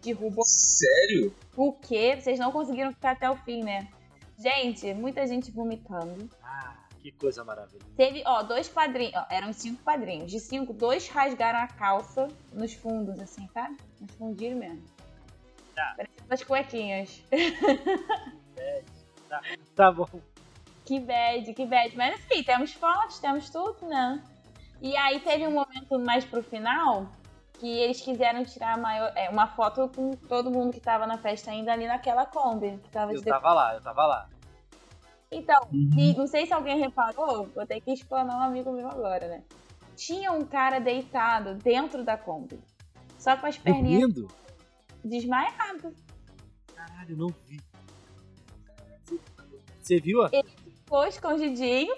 [0.00, 1.34] Derrubou Sério?
[1.52, 2.16] Por quê?
[2.20, 3.88] Vocês não conseguiram ficar até o fim, né?
[4.38, 6.30] Gente, muita gente vomitando.
[6.40, 7.84] Ah, que coisa maravilhosa.
[7.96, 9.14] Teve, ó, dois padrinhos.
[9.14, 10.30] ó, eram cinco padrinhos.
[10.30, 13.76] De cinco, dois rasgaram a calça nos fundos, assim, sabe?
[14.00, 14.84] Nos fundinhos mesmo.
[15.74, 15.94] Tá.
[15.96, 17.24] Parecendo as cuequinhas.
[19.28, 19.42] Tá,
[19.76, 20.08] tá bom.
[20.86, 21.94] Que bad, que bad.
[21.96, 24.22] Mas assim, temos fotos, temos tudo, né?
[24.80, 27.06] E aí teve um momento mais pro final
[27.58, 31.50] que eles quiseram tirar maior, é, uma foto com todo mundo que tava na festa
[31.50, 32.78] ainda ali naquela Kombi.
[32.78, 34.28] Que tava Eu de tava lá, eu tava lá.
[35.30, 39.28] Então, e não sei se alguém reparou, vou ter que explanar um amigo meu agora,
[39.28, 39.42] né?
[39.94, 42.58] Tinha um cara deitado dentro da Kombi.
[43.18, 44.28] Só com as perninhas Dormindo?
[45.04, 45.94] desmaiado.
[46.74, 47.60] Caralho, não vi.
[49.80, 50.20] Você viu?
[50.20, 50.28] ó?
[50.28, 51.94] Ficou escondidinho,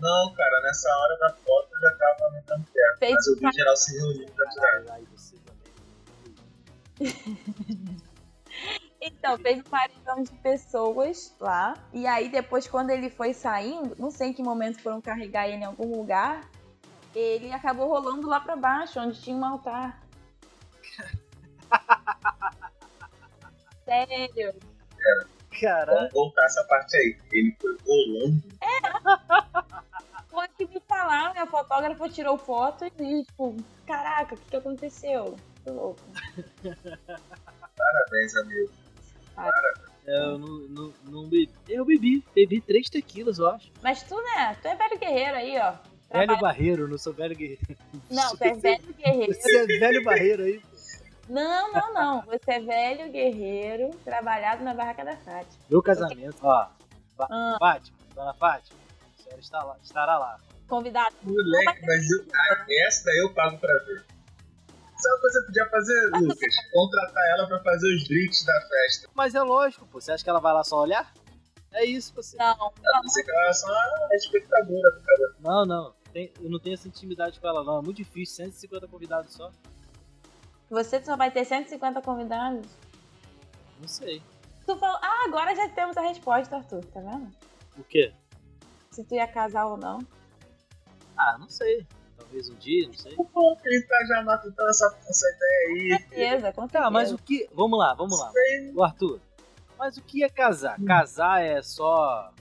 [0.00, 2.98] Não, cara, nessa hora da foto eu já tava me dando perto.
[2.98, 5.00] fez Mas eu vi geral se reunindo pra tirar.
[9.00, 11.74] Então, fez um paredão de pessoas lá.
[11.92, 15.62] E aí, depois, quando ele foi saindo, não sei em que momento foram carregar ele
[15.62, 16.46] em algum lugar,
[17.14, 20.00] ele acabou rolando lá pra baixo, onde tinha um altar.
[23.84, 24.54] Sério.
[25.60, 25.98] Caralho.
[25.98, 27.18] Vamos voltar essa parte aí.
[27.32, 28.42] Ele foi rolando.
[30.28, 31.42] Foi o que me falaram, né?
[31.42, 35.36] O fotógrafo tirou foto e, tipo, caraca, o que, que aconteceu?
[35.64, 36.00] Que louco.
[37.76, 38.79] Parabéns, amigo.
[40.06, 41.50] É, eu não, não, não bebi.
[41.68, 42.24] Eu bebi.
[42.34, 43.70] Bebi três tequilas, eu acho.
[43.82, 44.56] Mas tu, né?
[44.60, 45.70] Tu é velho guerreiro aí, ó.
[45.72, 47.60] Velho Trabalha- barreiro, não sou velho guerreiro.
[48.10, 49.32] Não, tu é velho guerreiro.
[49.34, 50.62] Você é velho barreiro aí.
[51.28, 52.22] Não, não, não.
[52.22, 55.62] Você é velho guerreiro, trabalhado na barraca da Fátima.
[55.70, 56.66] Meu casamento, ó.
[57.20, 57.56] Ah.
[57.60, 58.78] Fátima, dona Fátima,
[59.18, 60.38] a senhora está lá, estará lá.
[60.66, 61.14] Convidado.
[61.22, 64.04] Moleque, mas eu, ah, essa daí eu pago pra ver.
[65.00, 66.54] Sabe o que você podia fazer, Lucas?
[66.72, 69.08] Contratar ela pra fazer os drinks da festa.
[69.14, 70.00] Mas é lógico, pô.
[70.00, 71.12] Você acha que ela vai lá só olhar?
[71.72, 72.36] É isso, você.
[72.36, 75.34] Não, Ela disse que ela é só a espectadora do cara.
[75.40, 75.94] Não, não.
[76.12, 77.78] Tem- eu não tenho essa intimidade com ela, não.
[77.78, 78.44] É muito difícil.
[78.46, 79.50] 150 convidados só.
[80.68, 82.66] você só vai ter 150 convidados.
[83.80, 84.22] Não sei.
[84.66, 87.30] Tu falou, ah, agora já temos a resposta, Arthur, tá vendo?
[87.78, 88.12] O quê?
[88.90, 89.98] Se tu ia casar ou não.
[91.16, 91.86] Ah, não sei.
[92.30, 93.16] Talvez um dia, não sei.
[93.16, 95.88] Que ele tá já matutando essa, essa ideia Com aí.
[95.88, 96.84] certeza, com certeza.
[96.84, 97.48] Tá, mas o que.
[97.52, 98.32] Vamos lá, vamos lá.
[98.74, 99.20] O Arthur.
[99.76, 100.78] Mas o que é casar?
[100.84, 102.32] Casar é só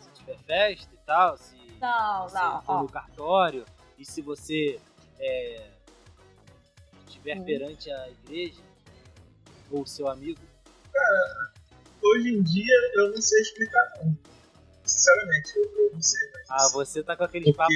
[0.00, 2.82] se tiver festa e tal, se Não, você não, for ó.
[2.82, 3.64] no cartório
[3.96, 4.80] e se você
[5.20, 5.68] é,
[7.06, 7.44] estiver Hum.
[7.44, 8.60] perante a igreja
[9.70, 10.40] ou seu amigo.
[12.02, 14.16] Hoje em dia eu não sei explicar não.
[14.84, 16.30] Sinceramente, eu, eu não sei.
[16.32, 17.70] Mas Ah, você tá com aquele papo.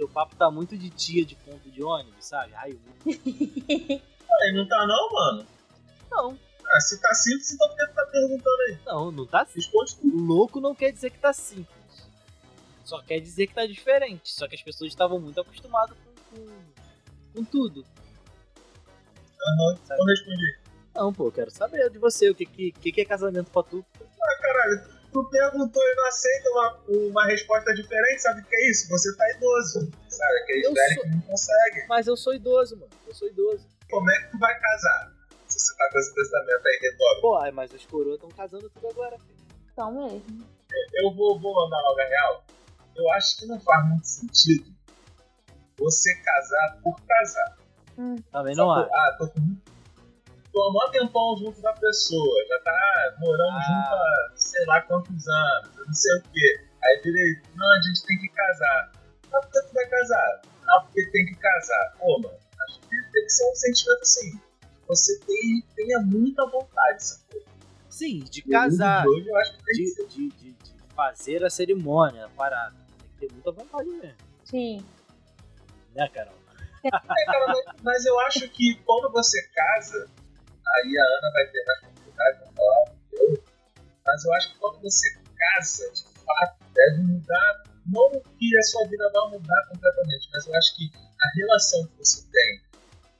[0.00, 2.54] Seu papo tá muito de tia de ponto de ônibus, sabe?
[2.54, 2.80] Ai, eu-
[4.40, 5.46] aí não tá não, mano.
[6.10, 6.38] não,
[6.72, 8.78] Ah, se tá simples, então por que tá perguntando aí?
[8.86, 9.46] não, não tá.
[9.54, 10.16] Responde tudo.
[10.24, 12.08] Louco não quer dizer que tá simples.
[12.82, 14.32] Só quer dizer que tá diferente.
[14.32, 15.94] Só que as pessoas estavam muito acostumadas
[16.30, 16.46] com, com,
[17.34, 17.84] com tudo.
[19.38, 20.00] Aham, Sabe?
[20.00, 20.58] então respondi.
[20.94, 22.30] Não, pô, eu quero saber de você.
[22.30, 23.84] O que, que, que que é casamento pra tu?
[24.00, 28.70] Ah, caralho, tu perguntou e não aceita uma, uma resposta diferente, sabe o que é
[28.70, 28.88] isso?
[28.88, 29.90] Você tá idoso.
[30.08, 31.86] Sabe, aquele Eu velho sou- que não consegue.
[31.88, 32.90] Mas eu sou idoso, mano.
[33.06, 33.66] Eu sou idoso.
[33.90, 35.12] Como é que tu vai casar?
[35.48, 37.20] Se você tá com esse testamento aí retórico.
[37.22, 39.38] Pô, mas os coroas estão casando tudo agora, filho.
[39.72, 40.46] Então mesmo.
[40.94, 42.44] Eu vou, vou mandar logo a real.
[42.96, 44.70] Eu acho que não faz muito sentido
[45.78, 47.58] você casar por casar.
[48.30, 48.82] Também não há.
[48.82, 49.40] Ah, tô com
[50.52, 53.60] tô há mó tempão junto da pessoa, já tá morando Ah.
[53.60, 56.66] junto há sei lá quantos anos, eu não sei o quê.
[56.84, 58.92] Aí virei, não, a gente tem que casar.
[59.32, 60.42] Ah, por que tu vai casar?
[60.68, 61.96] Ah, porque tem que casar.
[61.98, 62.34] Pô, mano,
[62.68, 64.40] acho que tem que ser um sentimento assim.
[64.88, 67.42] Você tem, tenha muita vontade, sacou?
[67.88, 69.06] Sim, de E casar.
[69.06, 70.06] Hoje eu acho que tem que ser.
[70.08, 72.74] De, de, de, de fazer a cerimônia, a parada.
[72.98, 74.16] Tem que ter muita vontade mesmo.
[74.44, 74.84] Sim.
[75.94, 76.34] Né, Carol?
[76.82, 80.08] É, cara, mas, mas eu acho que quando você casa,
[80.76, 83.44] aí a Ana vai ter mais dificuldade pra falar, eu,
[84.06, 88.86] mas eu acho que quando você casa, de fato, deve mudar, não que a sua
[88.86, 92.60] vida vai mudar completamente, mas eu acho que a relação que você tem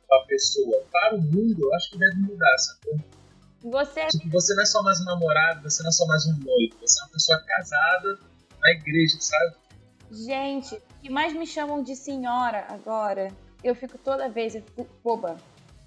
[0.06, 2.98] com a pessoa para o mundo, eu acho que deve mudar, sacou?
[3.62, 6.32] Você Tipo, você não é só mais um namorado, você não é só mais um
[6.32, 8.18] noivo, você é uma pessoa casada
[8.60, 9.56] na igreja, sabe?
[10.10, 13.28] Gente, o que mais me chamam de senhora agora,
[13.62, 15.36] eu fico toda vez eu fico boba.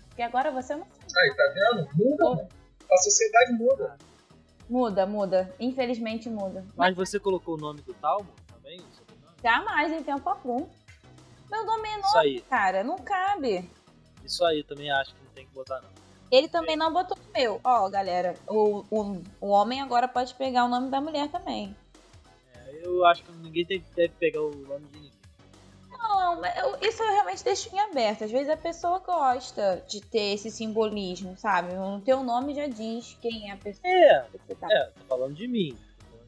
[0.08, 0.86] Porque agora você não
[1.16, 1.90] Aí, tá vendo?
[1.96, 2.50] Muda, mano.
[2.92, 3.98] A sociedade muda.
[4.70, 5.56] muda, muda.
[5.60, 6.66] Infelizmente muda.
[6.76, 8.82] Mas você colocou o nome do Talmo também?
[9.44, 10.68] Jamais em tempo algum.
[11.50, 12.42] Meu nome é aí.
[12.42, 13.70] cara, não cabe.
[14.24, 15.90] Isso aí também acho que não tem que botar, não.
[16.32, 17.62] Ele também não botou o meu.
[17.64, 21.76] Ó, galera, o, o, o homem agora pode pegar o nome da mulher também.
[22.56, 25.13] É, eu acho que ninguém deve pegar o nome de ninguém.
[26.16, 28.24] Não, eu- isso eu realmente deixo em aberto.
[28.24, 31.74] Às vezes a pessoa gosta de ter esse simbolismo, sabe?
[31.76, 34.68] O teu nome já diz quem é a pessoa É, que você tá.
[34.72, 35.78] é, tô falando de mim.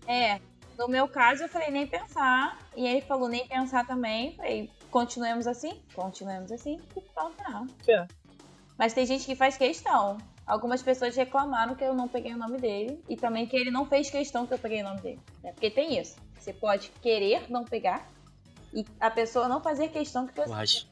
[0.07, 0.39] É,
[0.77, 4.35] no meu caso eu falei nem pensar, e ele falou nem pensar também.
[4.35, 5.81] Falei, continuemos assim?
[5.93, 6.79] Continuemos assim.
[6.95, 7.35] E pronto.
[7.87, 8.07] É.
[8.77, 10.17] Mas tem gente que faz questão.
[10.45, 13.85] Algumas pessoas reclamaram que eu não peguei o nome dele e também que ele não
[13.87, 15.19] fez questão que eu peguei o nome dele.
[15.43, 15.51] né?
[15.53, 16.17] Porque tem isso.
[16.37, 18.07] Você pode querer não pegar
[18.75, 20.45] e a pessoa não fazer questão que você.
[20.47, 20.87] Porra, as, as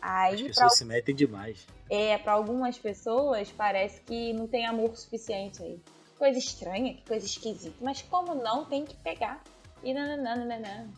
[0.00, 1.66] Aí, pra, pessoas se metem demais.
[1.90, 5.80] é, pra algumas pessoas, parece que não tem amor suficiente aí.
[6.12, 7.74] Que Coisa estranha, que coisa esquisita.
[7.80, 9.42] Mas como não, tem que pegar.
[9.82, 10.88] E nananana.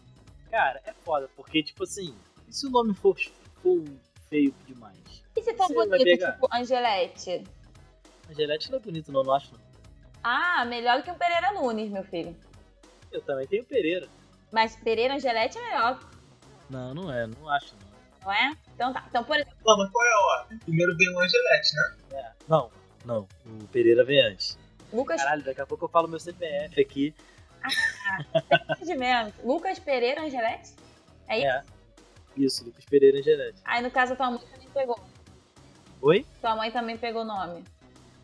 [0.50, 2.14] Cara, é foda, porque, tipo assim,
[2.48, 3.16] e se o nome for,
[3.62, 3.84] for
[4.28, 4.98] feio demais?
[5.36, 7.44] E se for Você bonito, tipo Angelete?
[8.28, 9.60] Angelete não é bonito, não, não acho, não.
[10.22, 12.36] Ah, melhor do que um Pereira Nunes, meu filho.
[13.12, 14.08] Eu também tenho Pereira.
[14.52, 16.00] Mas Pereira Angelete é melhor,
[16.68, 18.26] Não, não é, não acho, não.
[18.26, 18.56] não é?
[18.74, 19.04] Então tá.
[19.08, 20.58] Então, por exemplo, Não, mas qual é a ordem?
[20.58, 21.96] Primeiro vem o Angelete, né?
[22.12, 22.32] É.
[22.48, 22.70] Não,
[23.04, 23.28] não.
[23.46, 24.58] O Pereira vem antes.
[24.92, 27.14] Lucas Caralho, daqui a pouco eu falo meu CPF aqui.
[28.84, 29.32] de menos.
[29.44, 30.74] Lucas Pereira Angelete?
[31.28, 31.46] É isso?
[31.46, 31.64] É.
[32.36, 33.60] Isso, Lucas Pereira Angelete.
[33.64, 35.00] Aí no caso a tua mãe também pegou.
[36.02, 36.26] Oi?
[36.40, 37.64] Tua mãe também pegou o nome.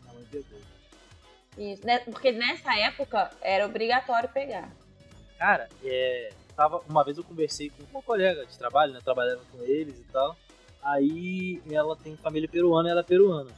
[0.09, 0.59] A mãe pegou.
[1.57, 1.85] Isso.
[1.85, 1.99] né?
[1.99, 4.69] Porque nessa época era obrigatório pegar.
[5.37, 8.99] Cara, é, tava, uma vez eu conversei com uma colega de trabalho, né?
[9.03, 10.35] Trabalhava com eles e tal.
[10.81, 13.51] Aí ela tem família peruana e ela é peruana.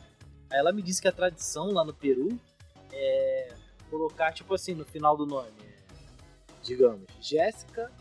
[0.51, 2.39] Aí ela me disse que a tradição lá no Peru
[2.91, 3.53] é
[3.89, 5.49] colocar, tipo assim, no final do nome.
[5.63, 7.91] é, digamos, Jéssica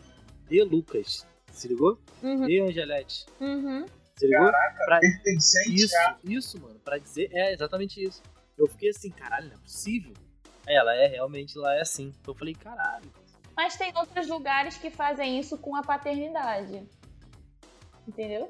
[0.47, 1.25] de Lucas.
[1.51, 1.99] Se ligou?
[2.23, 2.45] Uhum.
[2.47, 3.25] De Angelete.
[3.39, 3.85] Uhum.
[4.15, 4.49] Se ligou?
[4.85, 6.17] Pra- Pertencente Isso, a...
[6.23, 8.21] isso, mano, pra dizer, é exatamente isso.
[8.57, 10.13] Eu fiquei assim, caralho, não é possível.
[10.67, 12.13] Aí ela é, realmente lá é assim.
[12.21, 13.09] Então eu falei, caralho.
[13.59, 16.81] Mas tem outros lugares que fazem isso com a paternidade.
[18.07, 18.49] Entendeu?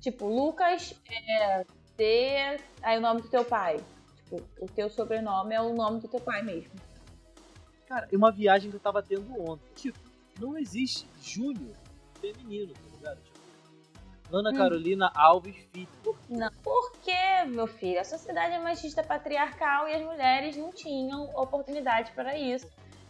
[0.00, 1.62] Tipo, Lucas é
[1.94, 2.58] de.
[2.80, 3.78] Aí o nome do teu pai.
[4.16, 6.72] Tipo, o teu sobrenome é o nome do teu pai mesmo.
[7.86, 9.70] Cara, é uma viagem que eu tava tendo ontem.
[9.74, 9.98] Tipo,
[10.40, 11.76] não existe Júnior
[12.18, 13.22] feminino, tá ligado?
[13.24, 13.40] Tipo,
[14.32, 14.56] Ana Hum.
[14.56, 16.16] Carolina Alves Filho.
[16.30, 16.50] Não.
[16.62, 18.00] Por quê, meu filho?
[18.00, 22.66] A sociedade é machista patriarcal e as mulheres não tinham oportunidade para isso.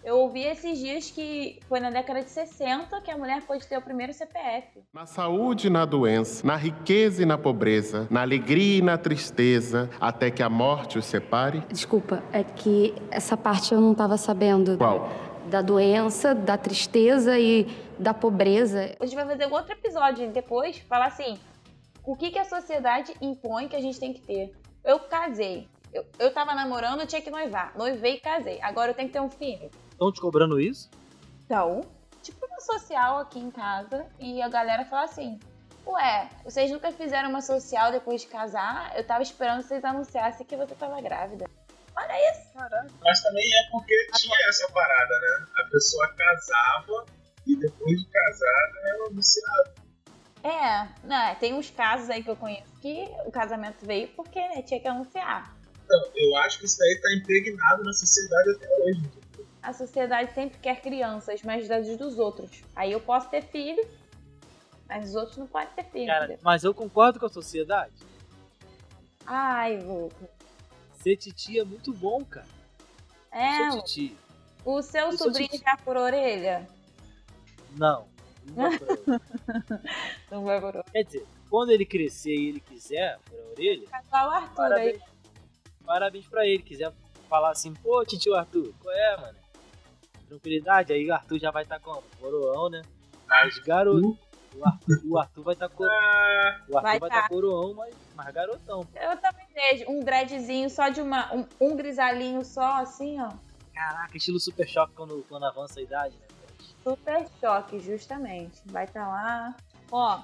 [0.07, 3.77] Eu ouvi esses dias que foi na década de 60 que a mulher pôde ter
[3.77, 4.85] o primeiro CPF.
[4.93, 9.91] Na saúde e na doença, na riqueza e na pobreza, na alegria e na tristeza,
[10.01, 11.59] até que a morte os separe?
[11.69, 14.79] Desculpa, é que essa parte eu não estava sabendo.
[14.79, 15.09] Qual?
[15.51, 17.67] Da doença, da tristeza e
[17.99, 18.95] da pobreza.
[19.01, 21.37] A gente vai fazer um outro episódio depois, falar assim,
[22.05, 24.53] o que, que a sociedade impõe que a gente tem que ter.
[24.85, 27.73] Eu casei, eu, eu tava namorando, eu tinha que noivar.
[27.77, 28.61] Noivei e casei.
[28.63, 29.69] Agora eu tenho que ter um filho.
[29.97, 30.91] Estão te cobrando isso?
[31.47, 31.81] Então,
[32.23, 35.41] tipo uma social aqui em casa e a galera fala assim:
[35.87, 38.95] Ué, vocês nunca fizeram uma social depois de casar?
[38.95, 41.49] Eu tava esperando vocês anunciassem que você tava grávida.
[41.97, 42.51] Olha isso!
[43.03, 45.47] Mas também é porque tinha essa parada, né?
[45.61, 47.07] A pessoa casava
[47.47, 49.75] e depois de casada ela anunciava.
[50.45, 54.61] É, né, tem uns casos aí que eu conheço que o casamento veio porque né,
[54.61, 55.57] tinha que anunciar.
[55.85, 59.26] Então, eu acho que isso daí tá impregnado na sociedade até hoje.
[59.67, 62.62] A sociedade sempre quer crianças, mas das dos outros.
[62.77, 63.85] Aí eu posso ter filho,
[64.89, 66.07] mas os outros não podem ter filho.
[66.07, 67.93] Cara, mas eu concordo com a sociedade.
[69.27, 70.25] Ai, louco.
[71.03, 72.47] Ser titi é muito bom, cara.
[73.33, 74.17] É, Ser titi.
[74.64, 76.69] o seu Isso sobrinho já por orelha?
[77.77, 78.07] Não.
[78.55, 78.79] não vai.
[80.31, 80.85] Não vai por orelha.
[80.93, 85.09] Quer dizer, quando ele crescer e ele quiser por orelha, Casal Arthur parabéns, aí.
[85.85, 86.62] parabéns pra ele.
[86.62, 86.93] Quiser
[87.29, 89.46] falar assim, pô, titio Arthur, qual é, mano?
[90.29, 92.83] Tranquilidade, aí o Arthur já vai estar com coroão, né?
[93.29, 94.18] Mas garoto.
[94.55, 95.95] O Arthur, o Arthur vai estar coroão.
[96.68, 97.29] O Arthur Vai vai estar tá.
[97.29, 98.89] coroão, mas, mas garotão.
[98.95, 101.35] Eu também vejo um dreadzinho só de uma.
[101.35, 103.31] Um, um grisalhinho só, assim, ó.
[103.74, 106.27] Caraca, estilo super choque quando, quando avança a idade, né?
[106.83, 108.62] Super choque, justamente.
[108.66, 109.55] Vai estar lá.
[109.93, 110.20] Ó,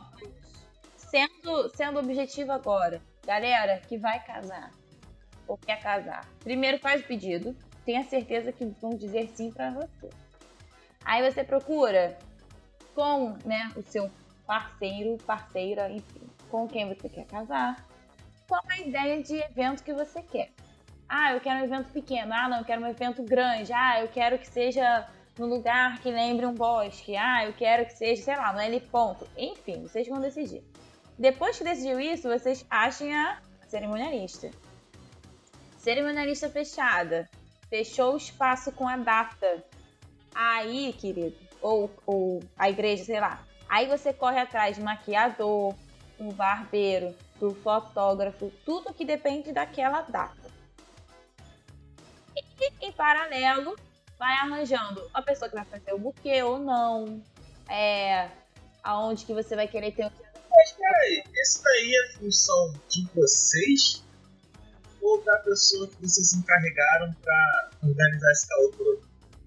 [0.97, 4.71] sendo, sendo objetivo agora, galera que vai casar
[5.47, 7.55] ou quer casar, primeiro faz o pedido,
[7.85, 10.11] tenha certeza que vão dizer sim pra você.
[11.05, 12.17] Aí você procura
[12.95, 14.11] com né, o seu
[14.47, 17.85] parceiro, parceira, enfim, com quem você quer casar,
[18.47, 20.51] qual a ideia de evento que você quer.
[21.09, 22.33] Ah, eu quero um evento pequeno.
[22.33, 23.73] Ah, não, eu quero um evento grande.
[23.73, 25.07] Ah, eu quero que seja
[25.39, 27.17] num lugar que lembre um bosque.
[27.17, 29.27] Ah, eu quero que seja, sei lá, no L ponto.
[29.37, 30.63] Enfim, vocês vão decidir.
[31.19, 34.51] Depois que decidiu isso, vocês achem a cerimonialista.
[35.79, 37.29] Cerimonialista fechada.
[37.73, 39.65] Fechou o espaço com a data.
[40.35, 43.43] Aí, querido, ou, ou a igreja, sei lá.
[43.67, 45.75] Aí você corre atrás de maquiador,
[46.19, 50.51] do barbeiro, do fotógrafo, tudo que depende daquela data.
[52.37, 53.75] E, em paralelo,
[54.19, 57.23] vai arranjando a pessoa que vai fazer o buquê ou não,
[57.71, 58.29] é,
[58.85, 60.13] aonde que você vai querer ter o
[60.51, 64.05] Mas peraí, isso daí é função de vocês
[65.03, 69.03] ou da pessoa que vocês encarregaram pra organizar esse caô?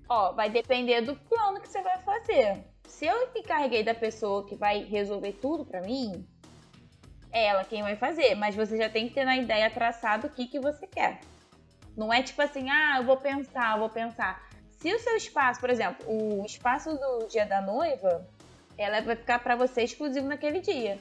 [0.10, 2.64] Ó, vai depender do plano que você vai fazer.
[2.88, 6.28] Se eu me encarreguei da pessoa que vai resolver tudo pra mim,
[7.32, 8.36] é ela quem vai fazer.
[8.36, 11.22] Mas você já tem que ter na ideia traçado o que, que você quer.
[11.97, 14.47] Não é tipo assim, ah, eu vou pensar, eu vou pensar.
[14.78, 18.28] Se o seu espaço, por exemplo, o espaço do dia da noiva,
[18.78, 20.99] ela vai ficar pra você exclusivo naquele dia.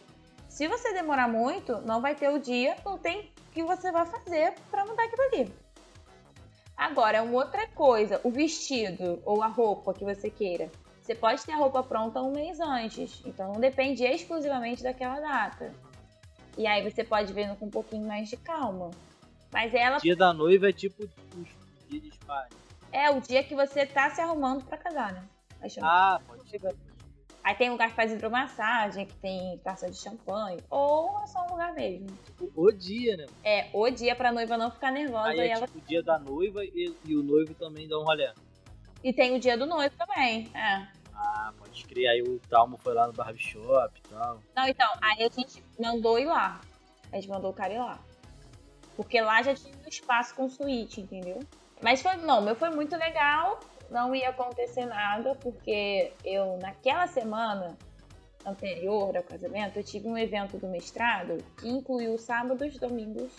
[0.48, 4.52] Se você demorar muito, não vai ter o dia, não tem que você vai fazer
[4.70, 5.54] pra mudar aquilo ali.
[6.76, 10.70] Agora, uma outra coisa, o vestido ou a roupa que você queira.
[11.00, 15.72] Você pode ter a roupa pronta um mês antes, então não depende exclusivamente daquela data.
[16.58, 18.90] E aí você pode ver com um pouquinho mais de calma.
[19.52, 21.08] Mas ela Dia da noiva é tipo o
[21.88, 22.48] dia de espalha.
[22.90, 25.24] é o dia que você tá se arrumando pra casar, né?
[25.80, 26.72] Ah, pode chegar.
[27.44, 31.50] Aí tem lugar que faz hidromassagem, que tem taça de champanhe, ou é só um
[31.50, 32.06] lugar mesmo.
[32.56, 33.26] O dia, né?
[33.44, 35.66] É, o dia pra noiva não ficar nervosa Aí e é ela.
[35.66, 38.32] tipo o dia da noiva e, e o noivo também dá um rolê.
[39.02, 40.50] E tem o dia do noivo também.
[40.54, 40.88] É.
[41.14, 42.08] Ah, pode crer.
[42.08, 44.40] Aí o Talmo foi lá no barbershop e tal.
[44.56, 46.62] Não, então, aí a gente mandou ir lá.
[47.12, 47.98] A gente mandou o cara ir lá.
[48.96, 51.40] Porque lá já tinha um espaço com suíte, entendeu?
[51.82, 53.60] Mas foi, não, meu foi muito legal.
[53.90, 57.76] Não ia acontecer nada, porque eu, naquela semana
[58.44, 63.32] anterior ao casamento, eu tive um evento do mestrado que incluiu sábados, domingos,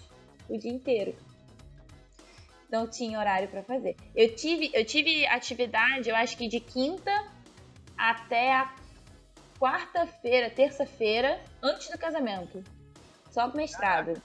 [0.49, 1.15] o dia inteiro.
[2.67, 3.95] Então tinha horário pra fazer.
[4.15, 7.11] Eu tive, eu tive atividade, eu acho que de quinta
[7.97, 8.75] até a
[9.59, 12.63] quarta-feira, terça-feira, antes do casamento.
[13.31, 14.21] Só pro mestrado.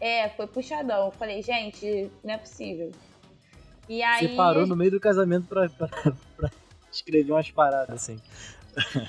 [0.00, 1.06] É, foi puxadão.
[1.06, 2.90] Eu falei, gente, não é possível.
[3.88, 4.28] E aí.
[4.28, 5.88] Você parou no meio do casamento pra, pra,
[6.36, 6.50] pra
[6.92, 8.20] escrever umas paradas assim.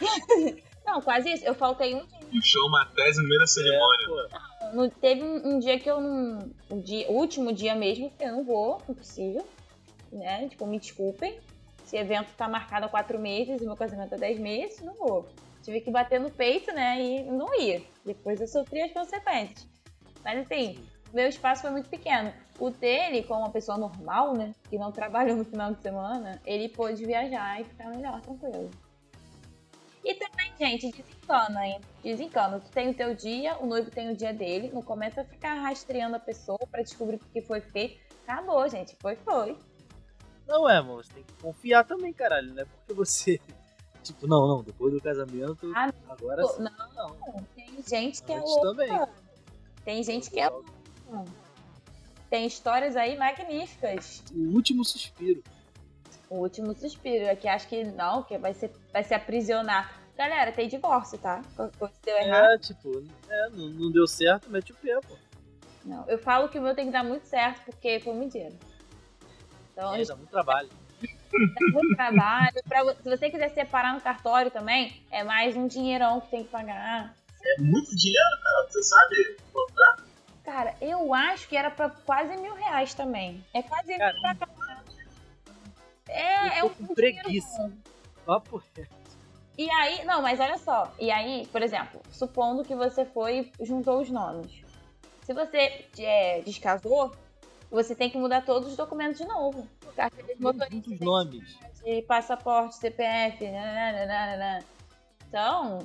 [0.86, 1.44] Não, quase isso.
[1.44, 2.20] Eu faltei um dia.
[2.32, 4.30] Puxou uma tese no meio da cerimônia.
[4.62, 4.74] É.
[4.76, 6.52] No- teve um, um dia que eu não.
[6.70, 9.48] O, dia, último dia mesmo, que eu não vou, impossível.
[10.12, 10.48] Né?
[10.48, 11.40] Tipo, me desculpem.
[11.84, 15.28] Esse evento tá marcado há quatro meses e meu casamento há dez meses, não vou.
[15.64, 17.02] Tive que bater no peito, né?
[17.02, 17.84] E não ir.
[18.06, 19.68] Depois eu sofri as consequências.
[20.24, 20.80] Mas assim,
[21.14, 22.32] meu espaço foi muito pequeno.
[22.58, 24.54] O dele, como uma pessoa normal, né?
[24.70, 28.72] Que não trabalhou no final de semana, ele pôde viajar e ficar melhor, tranquilo.
[30.06, 31.82] E também, gente, desencana, hein?
[32.04, 32.60] Desencana.
[32.60, 34.70] Tu tem o teu dia, o noivo tem o dia dele.
[34.72, 38.00] Não começa a ficar rastreando a pessoa pra descobrir o que foi feito.
[38.28, 38.96] Acabou, gente.
[39.02, 39.58] Foi, foi.
[40.48, 41.04] Não é, mano.
[41.04, 42.54] Você tem que confiar também, caralho.
[42.54, 43.42] Não é porque você.
[44.04, 44.62] Tipo, não, não.
[44.62, 45.74] Depois do casamento.
[45.76, 47.44] Ah, agora não, Não.
[47.56, 48.68] Tem gente que é Antes louca.
[48.70, 49.08] também.
[49.84, 50.72] Tem gente que é louca.
[52.36, 54.22] Tem histórias aí magníficas.
[54.36, 55.42] O último suspiro.
[56.30, 60.02] O último suspiro é que acho que não, que vai, ser, vai se aprisionar.
[60.18, 61.42] Galera, tem divórcio, tá?
[61.80, 62.52] Coisa deu errado.
[62.52, 65.16] É, tipo, é, não, não deu certo, mete o pé, pô.
[65.86, 68.58] Não, eu falo que o meu tem que dar muito certo porque foi muito dinheiro.
[69.72, 70.68] Então, É, dá muito trabalho.
[71.02, 72.62] dá muito trabalho.
[72.68, 76.50] Pra, se você quiser separar no cartório também, é mais um dinheirão que tem que
[76.50, 77.16] pagar.
[77.46, 78.68] É muito dinheiro, cara.
[78.70, 80.05] Você sabe contar?
[80.46, 83.44] Cara, eu acho que era pra quase mil reais também.
[83.52, 84.86] É quase Cara, mil pra cada.
[86.08, 87.74] É, é um preguiça.
[88.26, 88.62] Papo.
[89.58, 90.94] E aí, não, mas olha só.
[91.00, 94.64] E aí, por exemplo, supondo que você foi e juntou os nomes.
[95.24, 97.16] Se você é, descasou,
[97.72, 99.68] você tem que mudar todos os documentos de novo.
[99.96, 101.58] Carteira de motorista, Muitos nomes.
[101.84, 104.64] de passaporte, CPF, nananana.
[105.28, 105.80] Então,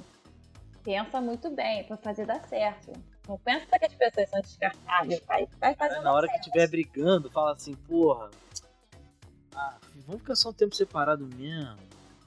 [0.83, 2.93] pensa muito bem pra fazer dar certo.
[3.31, 5.21] Não pensa que as pessoas são descartáveis.
[5.25, 8.29] Vai, vai fazer na hora que estiver brigando, fala assim, porra.
[9.55, 11.79] Ah, vamos ficar só um tempo separado mesmo.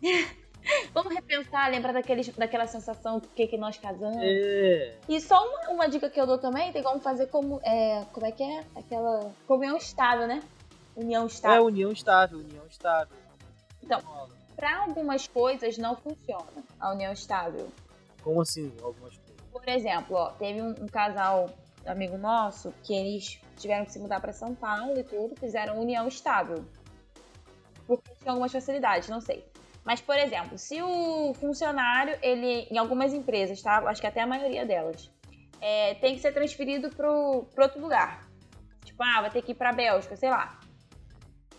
[0.93, 4.15] Vamos repensar, lembrar daqueles, daquela sensação do que, que nós casamos.
[4.21, 4.95] É.
[5.09, 7.59] E só uma, uma dica que eu dou também, tem como fazer como.
[7.65, 8.63] É, como é que é?
[8.73, 9.29] Aquela.
[9.45, 10.41] Comunhão estável, né?
[10.95, 11.65] União É estável.
[11.65, 13.17] união estável, união estável.
[13.81, 13.99] Então.
[14.55, 17.69] Pra algumas coisas não funciona a união estável.
[18.21, 19.22] Como assim, algumas coisas?
[19.63, 21.49] Por exemplo, ó, teve um, um casal
[21.85, 26.05] amigo nosso que eles tiveram que se mudar pra São Paulo e tudo, fizeram união
[26.07, 26.65] estável.
[27.87, 29.45] Porque tinha algumas facilidades, não sei.
[29.85, 33.77] Mas, por exemplo, se o funcionário, ele, em algumas empresas, tá?
[33.89, 35.09] Acho que até a maioria delas,
[35.61, 38.27] é, tem que ser transferido pro outro lugar.
[38.83, 40.59] Tipo, ah, vai ter que ir pra Bélgica, sei lá.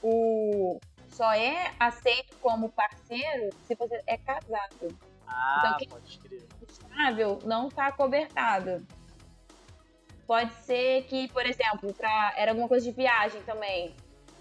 [0.03, 0.79] O,
[1.09, 4.95] só é aceito como parceiro se você é casado
[5.27, 6.47] Ah, Então, quem- pode escrever.
[7.45, 8.87] Não está cobertado.
[10.27, 13.95] Pode ser que, por exemplo, pra, era alguma coisa de viagem também.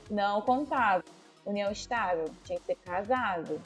[0.10, 1.04] Não contava.
[1.46, 3.62] União estável, tinha que ser casado.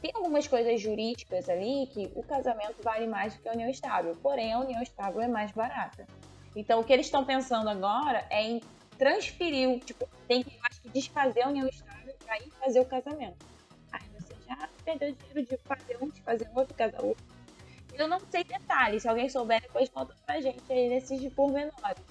[0.00, 4.16] Tem algumas coisas jurídicas ali que o casamento vale mais do que a união estável.
[4.22, 6.06] Porém, a união estável é mais barata.
[6.54, 8.60] Então, o que eles estão pensando agora é em
[8.98, 13.44] transferir, tipo, tem que, acho que desfazer a união estável para ir fazer o casamento.
[13.90, 17.24] Aí você já perdeu dinheiro de fazer um, de fazer outro, casar outro.
[18.02, 22.02] Eu não sei detalhes, se alguém souber, depois conta pra gente aí nesses pormenores.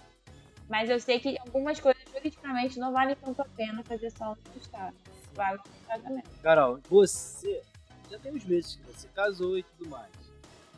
[0.70, 4.58] Mas eu sei que algumas coisas juridicamente não valem tanto a pena fazer só no
[4.58, 4.96] estado.
[5.34, 6.30] Vale o casamento.
[6.42, 7.62] Carol, você
[8.10, 10.14] já tem uns meses que você casou e tudo mais.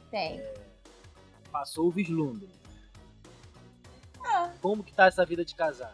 [0.10, 0.42] Tem.
[1.52, 2.50] Passou o vislumbre.
[4.26, 4.52] Ah.
[4.64, 5.94] Como que tá essa vida de casado?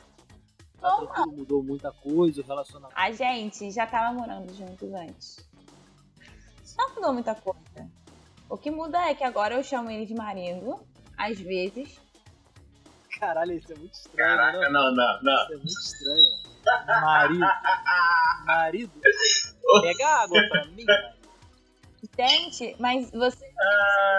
[0.79, 2.97] Tá tranquilo, mudou muita coisa, o relacionamento.
[2.97, 5.49] A gente já tava morando juntos antes.
[6.77, 7.98] Não mudou muita coisa.
[8.49, 10.79] O que muda é que agora eu chamo ele de marido,
[11.17, 11.99] às vezes.
[13.19, 14.69] Caralho, isso é muito estranho, Caraca, né?
[14.69, 15.43] não, não, não.
[15.43, 17.01] Isso é muito estranho, mano.
[17.01, 17.45] Marido.
[18.45, 18.91] Marido.
[19.81, 20.85] Pega água pra mim.
[22.03, 22.75] Entende?
[22.79, 23.45] Mas você.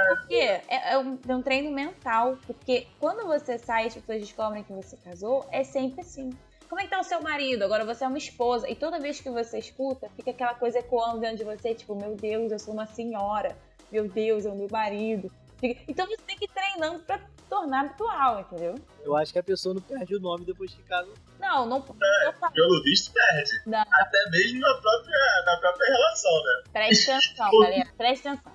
[0.09, 0.61] Por quê?
[0.69, 2.37] É, é um, é um treino mental.
[2.47, 6.31] Porque quando você sai e as pessoas descobrem que você casou, é sempre assim.
[6.71, 7.65] Como é que tá o seu marido?
[7.65, 8.71] Agora você é uma esposa.
[8.71, 12.15] E toda vez que você escuta, fica aquela coisa ecoando dentro de você, tipo, meu
[12.15, 13.59] Deus, eu sou uma senhora.
[13.91, 15.29] Meu Deus, é o meu marido.
[15.61, 18.77] Então você tem que ir treinando pra tornar habitual, entendeu?
[19.03, 21.13] Eu acho que a pessoa não perde o nome depois que casa.
[21.39, 21.85] Não, não.
[22.25, 23.51] Eu falo, Pelo visto, perde.
[23.67, 23.81] Não.
[23.93, 26.63] Até mesmo na própria, na própria relação, né?
[26.73, 27.93] Preste atenção, galera.
[27.99, 28.53] Preste atenção.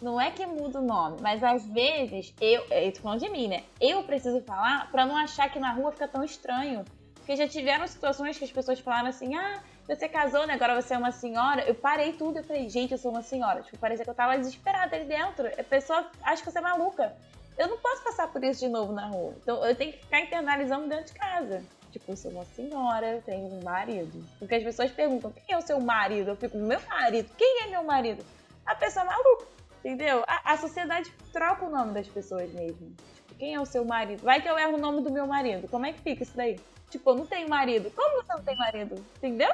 [0.00, 2.64] Não é que muda o nome, mas às vezes eu.
[2.70, 3.64] Eu tô falando de mim, né?
[3.80, 6.84] Eu preciso falar pra não achar que na rua fica tão estranho.
[7.24, 9.58] Porque já tiveram situações que as pessoas falaram assim: ah,
[9.88, 10.52] você casou, né?
[10.52, 11.62] Agora você é uma senhora.
[11.62, 13.62] Eu parei tudo e falei: gente, eu sou uma senhora.
[13.62, 15.48] Tipo, parecia que eu tava desesperada ali dentro.
[15.58, 17.16] A pessoa acha que você é maluca.
[17.56, 19.34] Eu não posso passar por isso de novo na rua.
[19.40, 21.64] Então eu tenho que ficar internalizando dentro de casa.
[21.90, 24.22] Tipo, eu sou uma senhora, eu tenho um marido.
[24.38, 26.28] Porque as pessoas perguntam: quem é o seu marido?
[26.28, 27.30] Eu fico: meu marido.
[27.38, 28.22] Quem é meu marido?
[28.66, 29.46] A pessoa é maluca.
[29.82, 30.22] Entendeu?
[30.26, 32.94] A, a sociedade troca o nome das pessoas mesmo.
[33.38, 34.22] Quem é o seu marido?
[34.22, 35.68] Vai que eu erro o nome do meu marido.
[35.68, 36.58] Como é que fica isso daí?
[36.90, 37.90] Tipo, eu não tenho marido.
[37.90, 39.04] Como você não tem marido?
[39.16, 39.52] Entendeu?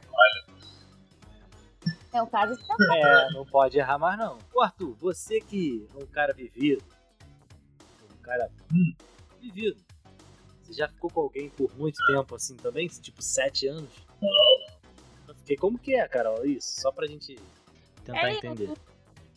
[2.12, 2.62] É o caso de
[2.96, 4.38] É, não pode errar mais não.
[4.52, 6.84] Ô Arthur, você que é um cara vivido,
[8.12, 8.50] um cara
[9.40, 9.80] vivido,
[10.62, 12.88] você já ficou com alguém por muito tempo assim também?
[12.88, 13.90] Tipo, sete anos?
[15.26, 16.44] Eu fiquei como que é, Carol?
[16.44, 17.36] Isso, só pra gente
[18.04, 18.64] tentar É entender.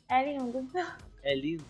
[0.09, 0.43] É lindo.
[1.21, 1.65] É lindo.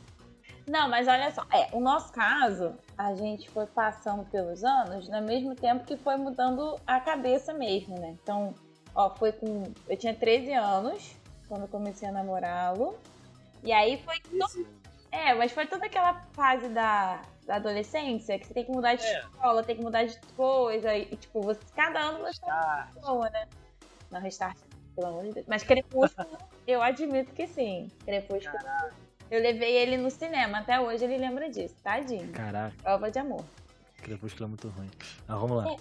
[0.67, 5.21] Não, mas olha só, é, o nosso caso, a gente foi passando pelos anos no
[5.21, 8.15] mesmo tempo que foi mudando a cabeça mesmo, né?
[8.23, 8.53] Então,
[8.95, 9.71] ó, foi com.
[9.89, 11.15] Eu tinha 13 anos
[11.49, 12.97] quando eu comecei a namorá-lo.
[13.61, 14.15] E aí foi.
[14.19, 14.83] to- 13 anos.
[15.11, 19.03] É, mas foi toda aquela fase da, da adolescência que você tem que mudar de
[19.05, 19.19] É.
[19.19, 20.95] escola, tem que mudar de coisa.
[20.95, 22.89] E, tipo, você, cada ano você uma Tá.
[22.95, 23.47] pessoa, né?
[24.09, 24.57] Não, restart,
[24.95, 25.45] pelo amor de Deus.
[25.47, 27.91] Mas Crepúsculo, eu admito que sim.
[28.05, 28.57] Crepúsculo.
[29.33, 32.31] Eu levei ele no cinema, até hoje ele lembra disso, tadinho.
[32.33, 33.43] Caraca, Prova de amor.
[34.03, 34.91] Crepúsculo é muito ruim.
[35.27, 35.75] Mas vamos lá.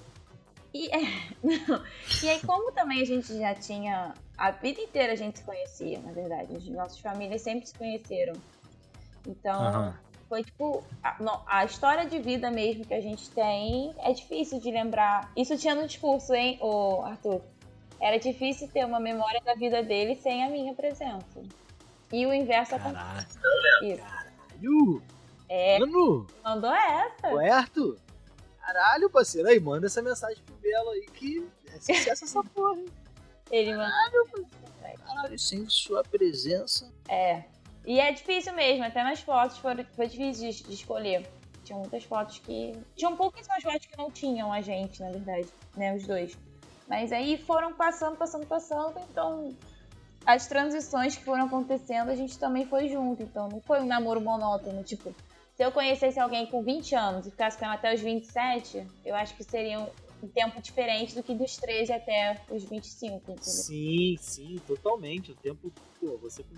[0.72, 1.00] E, é,
[2.24, 4.14] e aí, como também a gente já tinha.
[4.38, 6.56] A vida inteira a gente se conhecia, na verdade.
[6.56, 8.32] As nossas famílias sempre se conheceram.
[9.26, 9.98] Então, Aham.
[10.30, 10.82] foi tipo.
[11.02, 15.30] A, não, a história de vida mesmo que a gente tem é difícil de lembrar.
[15.36, 17.42] Isso tinha no discurso, hein, ô Arthur?
[18.00, 21.42] Era difícil ter uma memória da vida dele sem a minha presença.
[22.12, 23.38] E o inverso acontece.
[23.38, 23.94] Caralho.
[23.94, 24.02] Isso.
[24.02, 25.02] Caralho.
[25.48, 27.28] É, Mano, mandou essa.
[27.54, 27.98] Arthur?
[28.58, 29.48] Caralho, parceiro.
[29.48, 32.86] Aí, manda essa mensagem pro Belo aí que é sucesso essa porra, hein?
[33.50, 34.46] Ele mandou.
[35.04, 36.90] Caralho, sem sua presença.
[37.08, 37.44] É.
[37.84, 41.28] E é difícil mesmo, até nas fotos foi, foi difícil de, de escolher.
[41.64, 42.72] Tinha muitas fotos que.
[42.96, 45.94] Tinham pouquíssimas fotos que não tinham a gente, na verdade, né?
[45.94, 46.38] Os dois.
[46.88, 49.54] Mas aí foram passando, passando, passando, então.
[50.24, 53.22] As transições que foram acontecendo, a gente também foi junto.
[53.22, 54.82] Então não foi um namoro monótono.
[54.84, 55.14] Tipo,
[55.54, 59.14] se eu conhecesse alguém com 20 anos e ficasse com ela até os 27, eu
[59.14, 63.42] acho que seria um, tempo diferente do que dos 13 até os 25, entendeu?
[63.42, 65.32] Sim, sim, totalmente.
[65.32, 66.54] O tempo, pô, você com.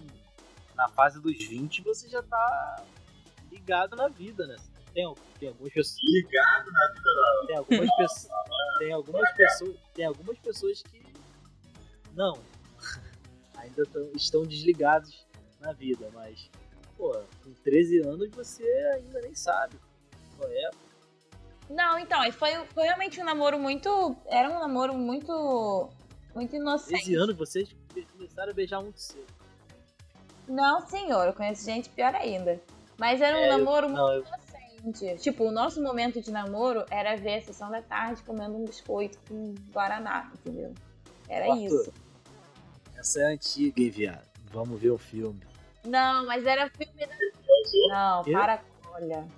[0.75, 2.85] Na fase dos 20, você já tá
[3.51, 4.57] ligado na vida, né?
[4.93, 5.97] Tem, tem algumas pessoas.
[6.03, 7.47] Ligado na vida não.
[7.47, 8.33] Tem algumas pessoas.
[8.79, 9.77] Tem algumas pessoas.
[9.95, 11.03] Tem algumas pessoas que.
[12.15, 12.39] Não.
[13.65, 15.27] Ainda tão- estão desligados
[15.61, 16.51] na vida, mas.
[16.97, 17.11] Pô,
[17.43, 18.62] com 13 anos você
[18.95, 19.77] ainda nem sabe.
[20.37, 20.71] Qual é?
[21.69, 24.17] Não, então, e foi, foi realmente um namoro muito.
[24.27, 25.89] Era um namoro muito.
[26.35, 27.03] Muito inocente.
[27.05, 27.75] 13 anos vocês
[28.12, 29.27] começaram a beijar muito cedo.
[30.49, 32.61] Não, senhor, eu conheço gente pior ainda.
[32.99, 34.25] Mas era um É, eu- namoro não, eu-
[34.83, 35.23] muito inocente.
[35.23, 39.19] Tipo, o nosso momento de namoro era ver a sessão da tarde comendo um biscoito
[39.29, 40.75] com Guaraná, entendeu?
[41.29, 41.65] Era Arthur.
[41.65, 41.93] isso.
[43.05, 44.27] Essa é antiga, hein, viado?
[44.51, 45.39] Vamos ver o filme.
[45.85, 47.15] Não, mas era filme da.
[47.89, 48.33] Não, Quê?
[48.33, 48.63] para.
[48.95, 49.29] Olha.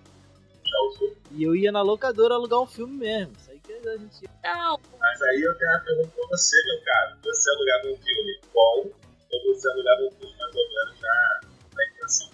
[1.32, 3.32] E eu ia na locadora alugar um filme mesmo.
[3.36, 4.28] Isso aí que a gente.
[4.44, 7.18] Não, Mas aí eu tenho uma pergunta pra você, meu cara.
[7.24, 8.90] Você alugava um filme bom
[9.32, 11.40] ou você alugava um filme mais ou menos na,
[11.74, 12.30] na intenção?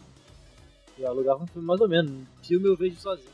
[0.98, 2.28] Eu alugava um filme mais ou menos.
[2.46, 3.30] Filme eu vejo sozinho.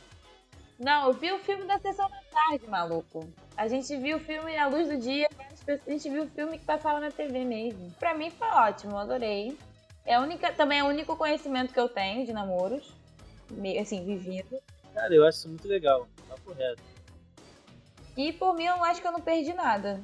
[0.79, 3.29] não, eu vi o filme da sessão da tarde, maluco.
[3.57, 6.29] A gente viu o filme à luz do dia, várias pessoas- a gente viu o
[6.29, 7.91] filme que passava na TV mesmo.
[7.99, 9.57] Pra mim foi ótimo, adorei.
[10.07, 12.91] É a única, também é o único conhecimento que eu tenho de namoros.
[13.81, 14.59] Assim, vivido.
[14.95, 16.07] Cara, eu acho isso muito legal.
[16.29, 16.83] Tá correto.
[18.17, 20.01] E por mim, eu acho que eu não perdi nada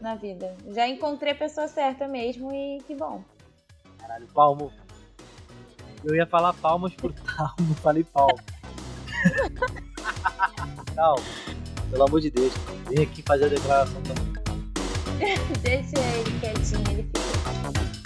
[0.00, 0.56] na vida.
[0.68, 3.22] Já encontrei a pessoa certa mesmo e que bom.
[3.98, 4.72] Caralho, palmo.
[6.04, 8.36] Eu ia falar palmas pro Talmo, falei palmo.
[10.96, 11.24] Calma.
[11.90, 12.52] Pelo amor de Deus.
[12.88, 14.41] Vem aqui fazer a declaração também.
[15.62, 18.01] Deixa ele quietinho, ele fica.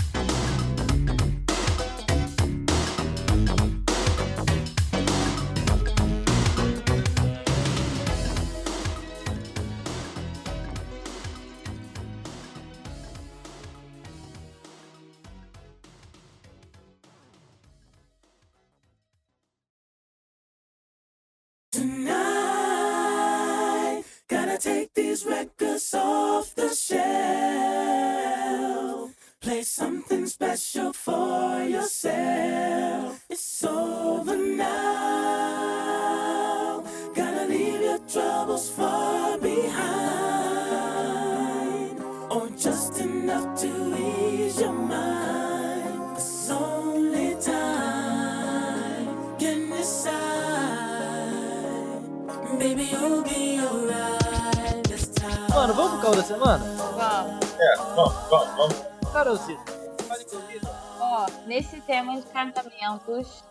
[58.28, 58.56] Vamos?
[58.56, 58.80] Vamos.
[58.80, 59.12] É.
[59.12, 59.58] Carolzinho,
[60.06, 60.66] fale comigo.
[61.00, 63.44] Ó, Ó, nesse tema de casamentos,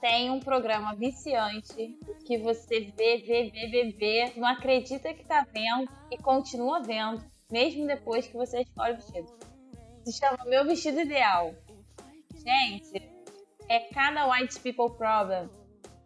[0.00, 5.46] tem um programa viciante que você vê, vê, vê, vê, vê, não acredita que tá
[5.52, 9.32] vendo e continua vendo, mesmo depois que você escolhe o vestido.
[10.04, 11.54] Se chama Meu Vestido Ideal.
[12.34, 13.10] Gente,
[13.68, 15.48] é cada white people problem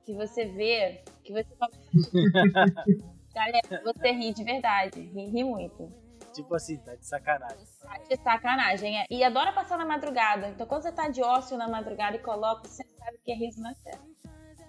[0.04, 1.48] que você vê, que você
[3.34, 5.92] Galera, você ri de verdade, ri, ri muito.
[6.38, 7.66] Tipo assim, tá de sacanagem.
[7.82, 9.00] Tá de sacanagem.
[9.00, 9.06] é.
[9.10, 10.48] E adora passar na madrugada.
[10.48, 13.60] Então, quando você tá de ócio na madrugada e coloca, você sabe que é riso
[13.60, 14.04] na tela.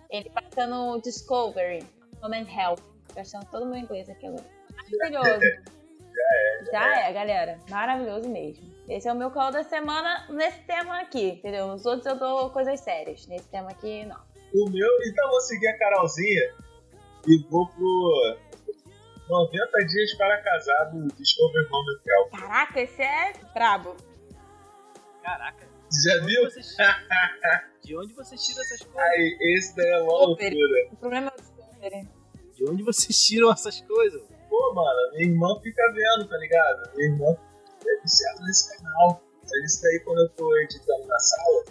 [0.09, 1.85] Ele passa no Discovery,
[2.23, 2.81] Home and Health.
[3.15, 4.43] Gastando todo o meu inglês aqui agora.
[4.75, 5.39] Maravilhoso.
[6.71, 7.59] Já é, galera.
[7.69, 8.67] Maravilhoso mesmo.
[8.87, 11.67] Esse é o meu call da semana nesse tema aqui, entendeu?
[11.67, 13.27] Nos outros eu dou coisas sérias.
[13.27, 14.19] Nesse tema aqui, não.
[14.55, 16.55] O meu, então vou seguir a Carolzinha
[17.27, 18.37] e vou pro
[19.29, 22.29] 90 dias para casar do Discover Home Health.
[22.31, 23.95] Caraca, esse é brabo.
[25.23, 25.67] Caraca.
[26.03, 26.43] Já De viu?
[26.43, 29.11] onde você tira- De onde você tira essas coisas?
[29.13, 30.55] Aí, esse daí é uma Discovery.
[30.55, 30.89] loucura.
[30.93, 32.09] O problema é o Discovery.
[32.55, 34.21] De onde vocês tiram essas coisas?
[34.49, 36.95] Pô, mano, minha irmã fica vendo, tá ligado?
[36.95, 37.37] Minha irmã
[37.87, 39.23] é viciada nesse canal.
[39.43, 41.63] Mas isso daí, quando eu tô editando na sala,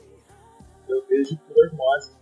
[0.88, 2.16] eu vejo por osmose.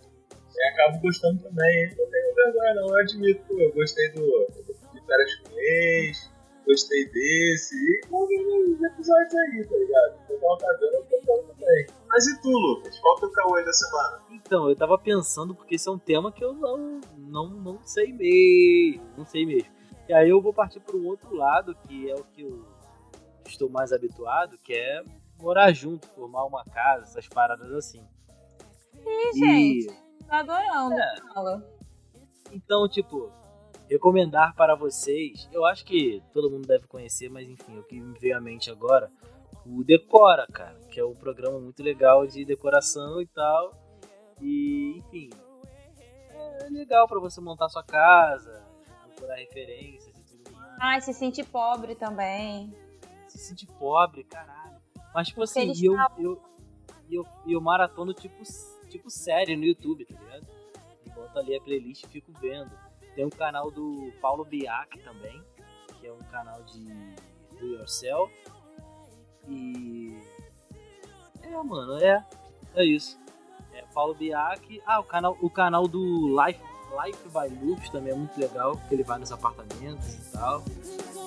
[0.55, 1.95] E acabo gostando também, hein?
[1.99, 3.43] Não tenho vergonha, não, eu admito.
[3.47, 4.23] Pô, eu gostei do
[4.53, 4.63] de
[5.07, 6.31] férias com ex,
[6.67, 10.17] gostei desse, e os episódios aí, tá ligado?
[10.17, 11.87] O pessoal tá vendo, eu tô também.
[12.09, 12.99] Mas e tu, Lucas?
[12.99, 14.23] Qual que é o caô aí da semana?
[14.31, 18.13] Então, eu tava pensando, porque esse é um tema que eu não, não, não sei
[18.13, 19.05] mesmo.
[19.17, 19.69] Não sei mesmo.
[20.09, 22.65] E aí eu vou partir para um outro lado, que é o que eu
[23.45, 25.03] estou mais habituado, que é
[25.41, 28.03] morar junto, formar uma casa, essas paradas assim.
[29.05, 29.87] Ih, E gente,
[30.27, 30.95] tô adorando.
[30.95, 31.17] É.
[31.35, 31.69] Fala.
[32.53, 33.33] então, tipo,
[33.89, 38.19] recomendar para vocês, eu acho que todo mundo deve conhecer, mas enfim, o que me
[38.19, 39.11] veio à mente agora,
[39.65, 43.75] o Decora, cara, que é um programa muito legal de decoração e tal.
[44.41, 45.31] E, enfim,
[46.31, 48.65] é legal para você montar sua casa,
[49.03, 50.77] procurar referências e tudo mais.
[50.81, 52.73] Ai, se sentir pobre também.
[53.27, 54.77] Se sentir pobre, caralho.
[55.15, 56.43] Mas, tipo assim, e eu, eu,
[57.11, 58.43] eu, eu maratono tipo,
[58.89, 60.47] tipo série no YouTube, tá ligado?
[61.05, 62.71] E boto ali a playlist e fico vendo.
[63.17, 65.43] Tem um canal do Paulo Biak também,
[65.99, 66.85] que é um canal de
[67.59, 68.33] do yourself.
[69.49, 70.17] E.
[71.43, 72.25] É, mano, é.
[72.75, 73.19] É isso.
[73.73, 74.83] É Paulo Biak.
[74.87, 76.61] Ah, o canal, o canal do Life,
[77.05, 80.63] Life by Loops também é muito legal, porque ele vai nos apartamentos e tal.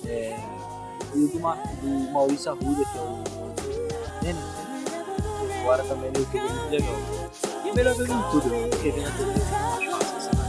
[0.06, 0.38] É,
[1.16, 5.62] e o do, Ma- do Maurício Arruda, que é o Denis, né?
[5.62, 6.96] agora também é muito legal.
[7.66, 10.49] E é melhor ver no YouTube, mano, do que ver na TV.